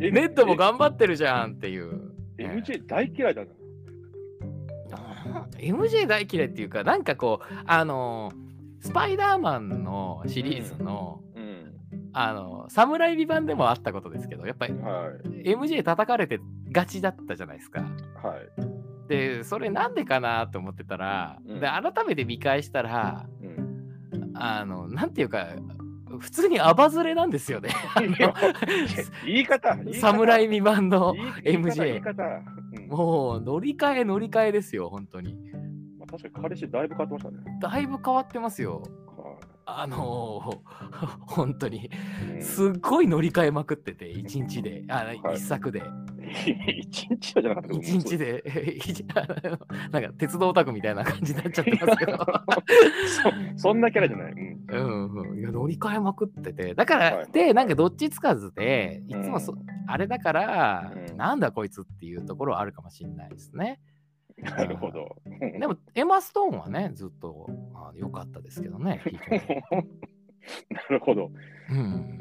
[0.00, 2.12] えネットも頑張ってるじゃんっていう。
[2.38, 3.50] え MJ 大嫌いだな。
[5.58, 8.46] MJ 大嫌いっていうか、なんかこう、あのー
[8.86, 11.74] スパイダーマンのシリーズの、うん。
[12.12, 15.50] あの、侍美版でもあったことですけど、やっぱりはい。
[15.50, 17.80] MJ 叩かれてがちだったじゃないですか。
[17.80, 18.75] はい。
[19.08, 25.48] で、それなんでかなと思ってたら、うんで、改めて見返したら、うん、あの、なんていうか、
[26.18, 27.70] 普通にアバズレなんですよね。
[29.24, 29.76] 言い方。
[29.94, 32.00] 侍未満の MJ
[32.88, 35.34] もう乗り換え乗り換えですよ、本当に。
[35.98, 37.58] まあ、確かに彼氏だいぶ変わってましたね。
[37.60, 38.82] だいぶ変わってますよ。
[39.66, 40.58] はあのー
[41.26, 41.90] 本当に、
[42.34, 42.42] うん。
[42.42, 45.20] すっごい乗り換えまくってて、一日で、あはい。
[45.34, 45.82] 一作で、
[46.78, 48.44] 一日はじゃなかった一日で、
[49.90, 52.18] なんか鉄道オタクみたいな感じになっちゃってますけど。
[53.56, 54.32] そそんなキャラじゃない。
[54.32, 54.56] うん。
[54.68, 56.74] うんうん、いや乗り換えまくってて。
[56.74, 57.32] だから、はい。
[57.32, 59.60] でなんかどっちつかずでいつもそ、うん。
[59.88, 61.16] あれだから、うん。
[61.16, 63.80] なんだこいつっていうところはあるかもしれないですね
[64.38, 65.16] なるほど。
[65.58, 69.02] でもエマ・ストーンはねずっとあ良かったですけどね
[70.70, 71.30] なるほど。
[71.70, 72.20] うん、うん。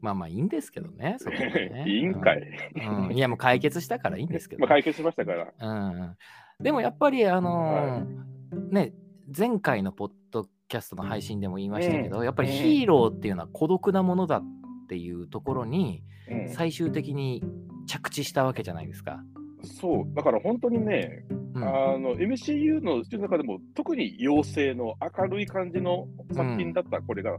[0.00, 1.84] まあまあいいんですけどねそね。
[1.86, 2.42] いいんかい。
[2.74, 3.12] うん、うん。
[3.12, 5.52] いやもう解決したからいいんですけど、まあ解決しましたから。
[5.60, 6.16] うん、
[6.60, 8.92] でもやっぱりあのーね
[9.36, 14.42] 前回のポッドキャストの配信でも言いましたけど、うんやっぱりヒーローっていうのは孤独なものだっ
[14.88, 16.48] ていうところにうん。
[16.48, 17.42] 最終的に
[17.86, 19.22] 着地したわけじゃないですか。
[19.62, 21.64] そう、だから本当にね、うん。
[21.64, 27.32] あの MCU の中でも特に妖精の明るい感じの作品だったこれが、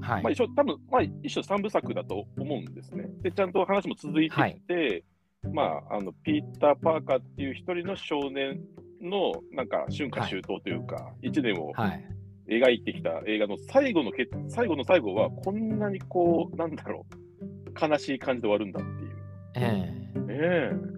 [0.00, 0.22] はい。
[0.22, 3.06] まあ一緒、多分まあ一緒三部作だと思うんですね。
[3.22, 5.04] で、ちゃんと話も続いてきて、
[5.52, 8.60] まあ、あのピーター・パーカーっていう一人の少年
[9.00, 12.04] のなんか春夏秋冬というか、一年をはい。
[12.48, 19.16] 描いてきた映画の最後のけ最後の最後は、こんなにこう、なんだろう、悲しい感じで終わるんだっていう。
[19.56, 20.18] ええ。
[20.20, 20.95] ねえ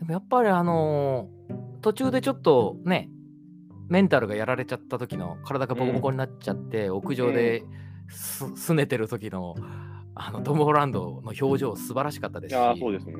[0.00, 3.08] でもやっぱりあのー途中でちょっとね
[3.88, 7.64] メンタルがやられちゃった時の体がボコボコになっちゃって、屋上で
[8.08, 9.56] す拗ねてる時の
[10.14, 12.56] あのトム・ホランドの表情素晴らしかったですし。
[12.56, 13.14] ああ、そうですね。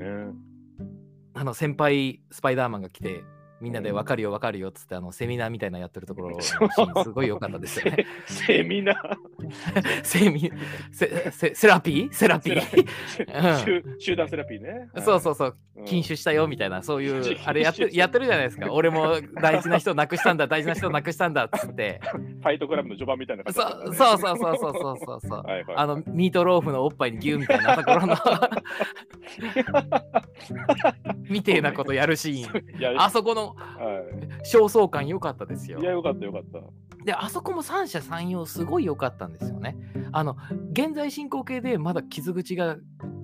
[1.34, 3.24] あの先輩スパイダーマンが来て
[3.60, 6.56] みんなで分かるよ分かるよっつってあのセミナーみたいなのやってるところす
[7.10, 8.06] ごい良かったですよね。
[8.26, 10.02] セミナー。
[10.02, 10.50] セミ
[10.90, 12.12] セセセラピー。
[12.12, 13.56] セラピー。
[13.64, 14.88] 集集団セラピーね。
[14.98, 15.56] そうそうそう。
[15.76, 15.84] うん。
[15.84, 18.72] 禁酒したよみたいなそういう禁あれやって酒やってるじゃないですか。
[18.72, 22.00] 俺も大事な人なくしたんだ大事な人なくしたんだっつって。
[22.02, 23.66] ファイトクラブの序盤みたいな感じね。
[23.90, 25.44] うそうそうそうそうそうそうそう。
[25.76, 28.16] あのミートローフのおっぱいにギューみたいなところの。
[31.28, 33.00] みてえなことやるシーン。
[33.00, 34.02] あそこのは
[34.44, 35.78] 焦燥感良かったですよ。
[35.78, 36.60] い、いや、よかったよかった。
[37.04, 39.76] であそこも三者三様すごい良かったんですよね。
[40.12, 40.36] あの
[40.72, 42.76] 現在進行形でまだ傷口が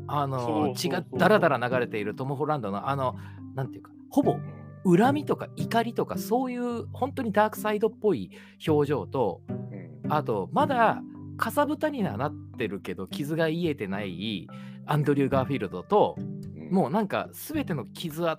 [0.09, 3.17] あの血がだらだら流れているトム・ホランドのあの
[3.55, 4.37] なんていうかほぼ
[4.85, 8.31] 恨みとか怒りとかそういう本当にダークサイドっぽい
[8.67, 10.13] 表情とうん。
[10.13, 11.03] あとまだ
[11.37, 14.47] かさぶたにはなってるけど傷が癒えてない
[14.87, 16.71] アンドリュー・ガーフィールドとうん。
[16.71, 18.37] もうなんか全ての傷は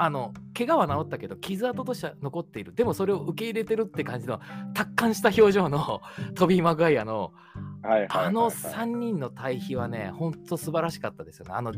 [0.00, 2.74] あの怪我は治ったけど傷跡としては残っている。
[2.74, 4.40] でもそれを受け入れてるって感じの
[4.74, 6.00] 達観した表情の
[6.34, 7.32] トビー・マグワイアの
[8.10, 11.52] あの3人の対比はねほんと素晴らしかったですよね。
[11.54, 11.72] あの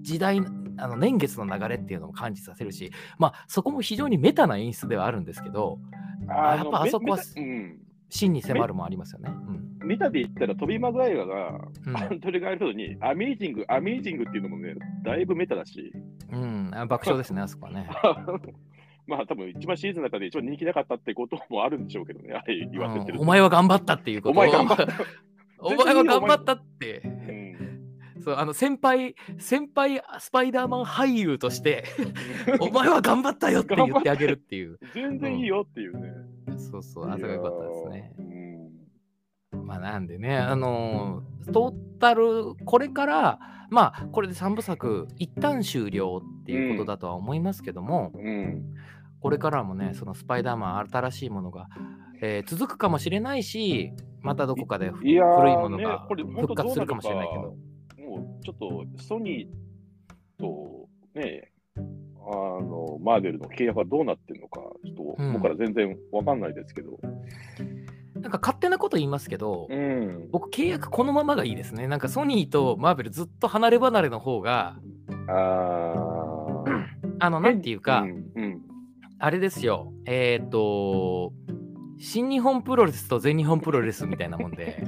[0.00, 0.40] 時代
[0.78, 5.78] あの年月の流れっていうのも感じさせるしまあそこも非常にメタな演出ではあるんですけど
[6.28, 7.18] あやっぱあそこは
[8.12, 9.30] 真に迫るもありますよね。
[9.30, 15.92] うん見たで言ったら、トビー・マグワイアが、うんアントレ・ガイルドに、アメイジング、アメイジングっていうのもね、だいぶメタだし、
[16.30, 17.88] うん、あ爆笑ですね、 あそこはね。
[19.08, 23.14] まあ多分一番シリーズの中で一番人気なかったってこともあるんでしょうけどね、あれ言わせてると。
[23.14, 24.86] うんお前は頑張ったっていうことお前頑張った。
[25.58, 27.02] お前は頑張ったって。
[27.04, 27.42] うん
[28.22, 31.84] そうあの先輩、先輩スパイダーマン俳優として、
[32.60, 34.78] お前は頑張ったよって言ってあげるっていう。
[34.94, 36.08] 全然いいよっていうね。
[36.56, 38.14] そうそう、あそこが良かったですね。
[39.64, 43.38] まあなんでね、あのートータル、これから、
[43.70, 48.74] まあこれで3部作、一旦終了っていうことだとは思いますけども、うん。
[49.20, 51.68] これからもね、そのスパイダーマン、新しいものが、
[52.20, 57.56] えー続くかもしれないし、ままたどこかで古いものが復活するかもしれないけど。
[58.08, 64.51] もうちょっとソニーとね、あの、マーベルの契約はどうなってるのか、
[65.16, 66.98] とうん僕から全然わかんないですけど。
[68.14, 70.28] なんか勝手なこと言いますけど、うん。
[70.30, 71.88] 僕、契約このままがいいですね。
[71.88, 74.76] なんかソニーとマーベルずっと離れ離れの方が、
[75.28, 76.86] あー
[77.18, 78.62] あの、なんていうか、うんうん
[79.24, 81.32] あれですよ、えっ、と、
[81.96, 84.82] 新日本プロレスと全日本プロレスみたいなもんで、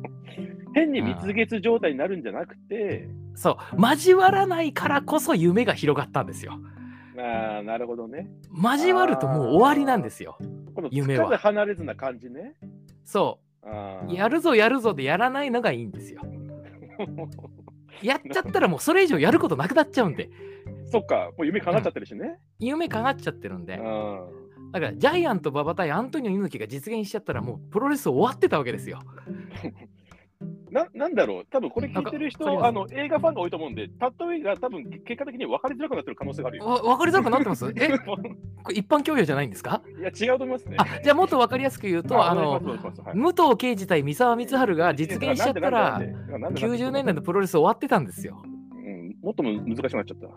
[0.74, 6.58] 変に蜜月状態になるんじゃなくて、そう、交わらないからこそ夢が広がったんですよ。
[7.18, 8.28] あーなるほどね。
[8.62, 10.38] 交わるともう終わりなんですよ。
[10.74, 12.54] この夢は離れずな感じね。
[13.04, 16.22] そあう、やるぞやるぞでやらないのがいいんですよ。
[18.02, 20.30] やっちゃったらもうそれ以上やることなくなっちゃうんで、
[20.86, 22.38] そっか、もう夢叶っちゃってるしね。
[22.58, 29.00] 夢かなっちゃってるんで、うんだからジャイアント馬場対アントニオ猪木が実現しちゃったらもうプロレス終わってたわけですよ。
[30.70, 36.64] ななんだろう、多分これ聞いてる人、あの映画ファンが多いと思うんで、例えが多分結果的に分かりづらくなってる可能性があるよ。
[36.66, 37.66] わ分かりづらくなってます？
[37.76, 37.98] え？
[37.98, 38.16] こ
[38.68, 39.82] れ一般教養じゃないんですか？
[39.98, 40.76] いや、違うと思いますね。
[40.78, 48.42] あじゃあもっと分かりやすく言うと、あの、武藤敬司対三沢光晴が実現しちゃったら、90年代のプロレス終わってたんですよ。
[48.44, 50.28] うん、もっとむ難しくなっちゃった。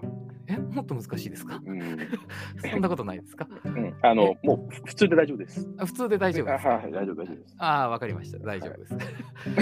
[0.47, 1.61] え、もっと難しいですか？
[1.65, 1.79] うん、
[2.71, 3.47] そんなことないですか？
[3.65, 5.69] うん、あの、もう普通で大丈夫です。
[5.77, 6.67] あ普通で大丈夫です。
[6.67, 7.55] あはい、大丈夫、大丈夫です。
[7.57, 8.39] ああ、わかりました。
[8.39, 8.97] 大丈夫です。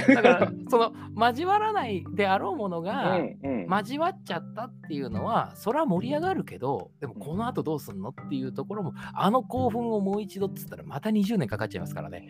[0.15, 0.93] だから、その
[1.27, 12.29] 交わらないであろうものが、うんうん交わっちゃったっていうのは、それは盛り上がるけど、でもこの後どうすんのっていうところも、あの興奮をもう一度っつったら、また20年かかっちゃいますからね。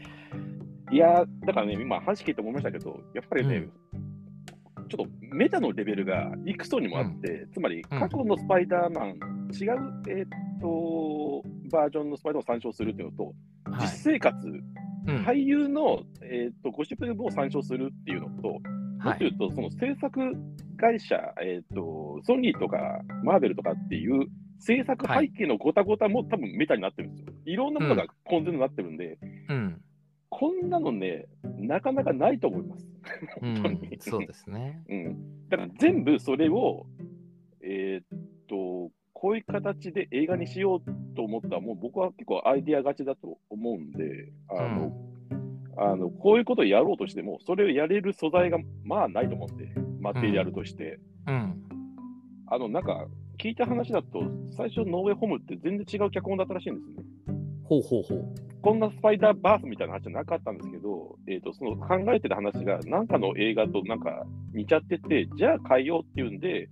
[0.92, 3.68] いや、だからね、今話聞いて思いましたけど、やっぱりね、
[4.90, 8.00] ちょっとメタのレベルがいくつにもあって、つまりうん。
[8.00, 9.10] 過去のスパイダーマン、
[9.54, 10.28] 違う、えーっ
[10.62, 13.24] とバージョンのスパイダーマンを参照するっていうのと、
[13.72, 13.82] はい。
[13.82, 15.16] 実生活、うん。
[15.26, 18.60] 俳優の、えーっとゴシップを参照するっていうのと、も
[19.00, 19.16] はい。
[19.16, 20.20] っと言うと、その制作
[20.78, 22.78] 会社、えーっと、ソニーとか
[23.24, 24.28] マーベルとかっていう
[24.60, 27.34] 制作背景のごたごたも多分メタになってるんですよ。
[27.46, 29.18] いろんなものが根然になってるんで、
[29.50, 29.82] うん、
[30.30, 31.26] こんなのね、
[31.58, 32.89] なかなかないと思います。
[33.22, 34.84] う 本当にん、そうですね。
[34.90, 36.86] うん、だから全部それを、
[37.62, 44.92] えーっと、こういう形で映画にしようと思ったら、もう僕は結構アイディア勝ちだと思うんで、あの、
[45.78, 51.00] あのこういうことをやろうとしても、それをやれる素材がまあないと思うんで、マテリアルとして。
[51.28, 51.56] うん、
[52.48, 53.08] あの、なんか、
[53.38, 56.96] 聞いた話だと、最初、ノーウェイホームって全然違う脚本だったらしいんですね。
[57.64, 58.49] ほうほうほう。
[58.62, 66.70] こんなスパイダーバースみたいな話じゃなかったんですけど、えー、とその考えてる話が、なんかの映画となんか似ちゃってて、じゃあ変えようっていうんで、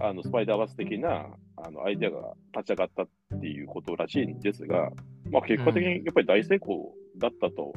[0.00, 1.26] あのスパイダーバース的な
[1.56, 3.08] あのアイデアが立ち上がったっ
[3.40, 4.90] ていうことらしいんですが、
[5.30, 7.72] まあ、結果的にやっぱり大成功だったと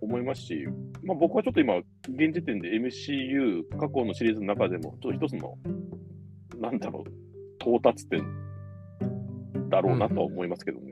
[0.00, 0.66] 思いますし、
[1.04, 5.56] まあ、僕はちょっと今、現時点で MCU、過去のシリーズの中でも、ちょっと一つの、
[6.58, 7.10] なんだろう、
[7.60, 8.24] 到達点
[9.68, 10.86] だろうなとは思いますけどね。
[10.86, 10.91] うん、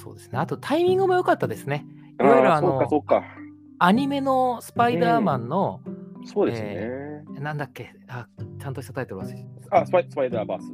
[0.00, 0.38] そうですね。
[0.38, 1.86] あとタイミングも良かったですね。
[2.18, 2.80] いわゆるあの。
[3.78, 5.80] アニメのスパイダーマンの、
[6.24, 7.40] そうですね。
[7.40, 7.92] なんだっけ？
[8.08, 8.26] あ、
[8.60, 10.66] ちゃんとしたタイトル忘れてあスパイ、スパイダーバース。
[10.66, 10.72] ス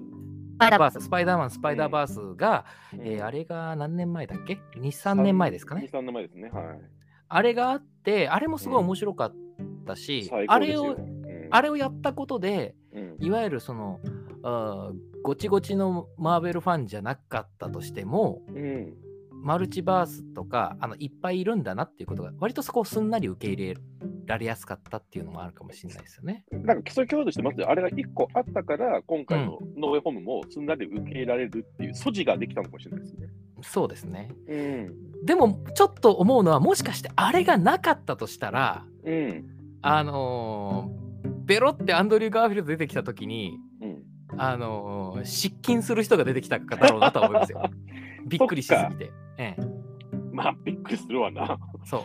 [0.59, 2.65] パイダーバース、スパイダーマン、スパイダーバースが、
[2.95, 5.89] えーあれれが何年前だっけ ?2、3年前ですかね。
[5.93, 6.51] 2、3年前ですね。
[6.51, 6.65] はい。
[7.29, 9.35] あれがあって、あれもすごい面白かっ
[9.87, 10.83] たし、最高ですよ。
[10.83, 11.17] あれを、うん
[11.49, 14.01] あれをやったことで、うんいわゆるその、
[14.43, 18.95] あーごちごちのマーベルファンじゃなかったとしても、うん。
[19.47, 23.77] マルチバースとかあのいっぱいいるんだなっていうことが割とそこをすんなり受け入れ
[24.27, 26.45] られやすかったっていうのもあるかもしれないですよね。
[26.51, 33.29] なんか基礎強度してますあれが1個あったから、今回のノーウェイホームもすんなり受け入れられるっていう素地ができたのかもしれないですね。
[33.63, 34.33] そうですね。
[34.49, 35.25] うん。
[35.25, 39.45] でもちょっと思うのはもしかしてあれがなかったとしたらうん。
[39.81, 41.07] あのー
[41.47, 44.41] ベロってアンドリュー・ガーフィールド出てきた時にうん。
[44.41, 47.63] あのー失禁する人が出てきたかだろうなとは思いますよ。
[48.27, 49.13] びっくりしすぎて。
[49.39, 49.63] ええ、
[50.33, 51.59] まあ、びっくりするわな。
[51.85, 51.99] そ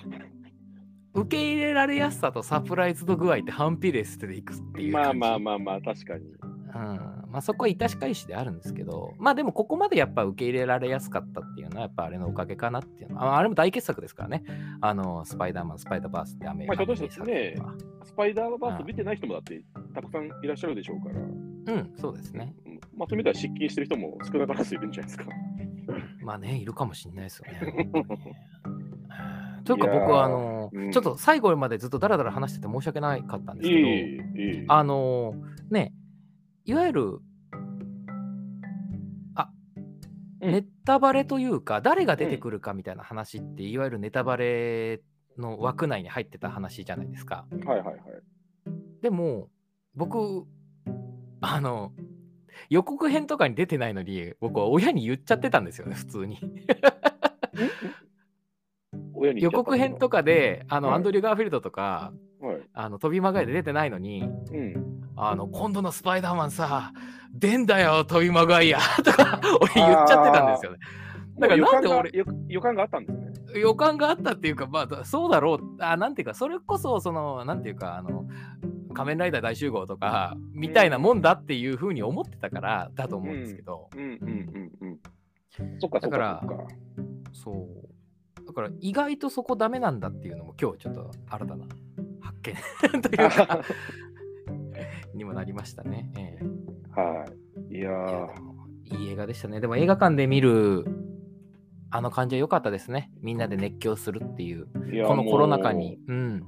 [1.13, 1.21] う。
[1.21, 5.19] 受け入れられやすさとサプライズ度具合って反比例していくっていうまあ感じ。
[5.19, 6.25] まあまあまあ、確かに。
[6.73, 14.43] うんまあ、そこは致し返しであるんですけど、まあでもここまでやっぱ受け入れられやすかったっていうのはやっぱあれのおかげかなっていうのは、ああれも大傑作ですからね。
[14.81, 17.55] あの、スパイダーマン、スパイダーバースってアメリカまあひょっとしたらね
[18.03, 19.61] スパイダーバース見てない人もだって
[19.93, 21.19] たくさんいらっしゃるでしょうから。
[21.19, 22.53] うん、そうですね。
[22.65, 25.31] うんまあ、そういう意味では失禁してる人も少なからずいるんじゃないですか。
[26.21, 27.89] まあね、いるかもしれないですよね。
[29.63, 34.73] というか僕はあの、うんちょっと最後までずっとダラダラ話してて申し訳なかったんですいけど。
[34.73, 35.35] あの
[35.69, 35.93] ね、
[36.65, 37.19] いわゆる、
[39.35, 39.49] あ、
[40.41, 45.01] うんネタバレというか、誰が出てくるかみたいな話って、いわゆるネタバレ
[45.37, 47.45] の枠内に入ってた話じゃないですか。
[47.65, 47.97] はいはいはい。
[49.01, 49.49] でも、
[49.95, 50.45] 僕、
[51.41, 51.91] あの、
[52.69, 56.39] 予告編とかに出てないのに、僕は親に言っちゃってたんですよね、普通に。
[59.35, 62.61] 予告編とかで、あの、はいアンドリュー・ガーフィールドとか、はい。
[62.73, 65.01] あの、飛びまがいで出てないのに、うん。
[65.15, 66.91] あの、今度のスパイダーマンさ、
[67.33, 70.79] 出んだよ、トビマガイアとか、俺言っちゃってたんですよね。
[71.37, 73.19] だからなんで俺予感が予予感があったんです
[73.53, 73.59] ね。
[73.59, 78.25] 予感があったっていうか、まあ、そうだろう、あなんていうか、それこそ、その、なんていうか、あの、
[78.93, 84.09] 仮面ライダー大集合とか、みたいなもんだっていうふうに思ってたからだと思うんですけど、うんうん
[84.81, 84.99] うんうん。
[85.79, 86.67] そっかそっだからか
[87.33, 88.45] そう。
[88.45, 91.65] だから、意外とそこダメなんだっていうのも、今日ちょっと新たな
[92.21, 92.39] 発
[92.91, 93.61] 見 というか、
[95.13, 96.11] にもなりましたね。
[96.17, 96.61] ええ
[96.99, 97.25] は
[97.71, 97.77] い。
[97.77, 98.27] いや
[98.99, 99.61] いいい映画でしたね。
[99.61, 100.85] でも映画館で見る
[101.89, 103.11] あの感じは良かったですね。
[103.21, 104.67] みんなで熱狂するっていう。
[105.05, 105.99] このコロナ禍に。
[106.07, 106.43] うん。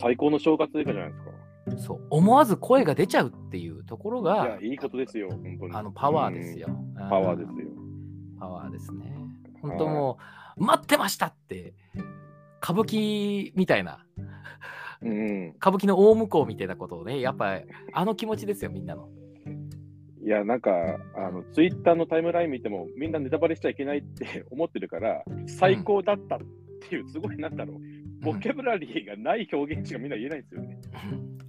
[0.00, 1.30] 最高の正月映画じゃないですか。
[1.78, 2.06] そう。
[2.10, 5.74] 思わず声が出ちゃうっていうところいがや、、いいことですよ、本当に。
[5.74, 6.68] あのパワーですよ。
[7.08, 7.68] パワーですよ。
[8.38, 9.16] パワーですね。
[9.62, 10.18] 本当も
[10.56, 11.74] う、待ってましたって、
[12.62, 14.04] 歌舞伎みたいな、
[15.02, 15.48] うん。
[15.56, 17.60] 歌舞伎の大向こうみたいなことをね、やっぱ
[17.92, 19.08] あの気持ちですよ、みんなの。
[20.24, 20.70] いや、なんか、
[21.16, 26.38] あの、ツイッターのタイムライン見ても、みんなネタバレしちゃいけないって思ってるから、最高だったっ
[26.88, 27.80] ていう、すごいなんだろう、
[28.24, 30.80] ボキャブラリーがない表現しかみんな言えないんですよね。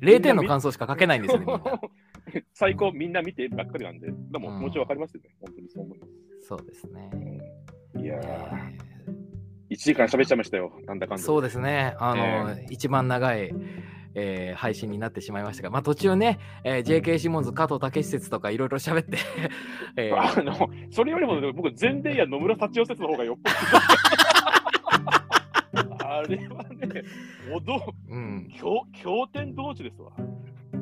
[0.01, 1.45] 0点の感想しか書けないんですよね。
[2.53, 4.59] 最高、みんな見てばっかりなんで、でもうん。
[4.59, 6.07] 気持ちわかりますよね、本当にそう思いま
[6.41, 7.09] そうですね。
[7.95, 7.99] す。
[7.99, 8.21] いやー、
[9.69, 11.23] え1時間喋っちゃいましたよ、なんだかんだ。
[11.23, 13.51] ーそうですね、あの、え一番長い、
[14.15, 19.17] えー配信になってしまいましたが、まあ、途中ね、えー JK シモンズ、加藤武史説とかいろいろ喋って、
[19.97, 20.15] えー。
[20.17, 24.24] あの、それよりも、僕、前田や野村幸男説の方がよっぽど。
[26.17, 27.03] あれはね、
[27.53, 30.11] おど、うん経経典同士ですわ。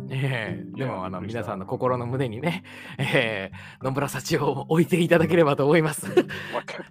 [0.10, 2.64] えーでいもあの皆さんの心の胸にね、
[2.98, 6.08] えー野村幸男を置いていただければと思います。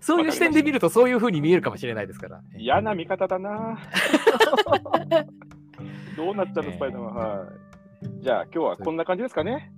[0.01, 2.41] そういう視点で見るとそういう風に見えるかもしれないですから。
[2.57, 3.79] 嫌な見方だな。
[6.17, 7.15] どうなっちゃうの、スパイダーマン。
[7.15, 7.49] はい。
[8.23, 9.73] じゃあ、今日はこんな感じですかね。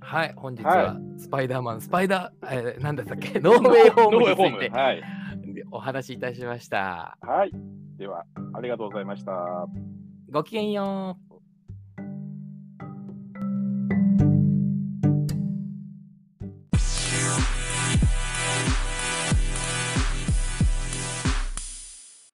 [0.00, 4.52] はい、本日ははスパイダーマン、スパイダー、えー、なんだったっけ、ノーウェイホームノーウェイホーム。
[4.52, 5.02] についてはい。
[5.70, 7.18] お話しいたしました。
[7.20, 7.50] はい。
[7.98, 9.32] では、ありがとうございました。
[10.30, 11.25] ごきげんよう。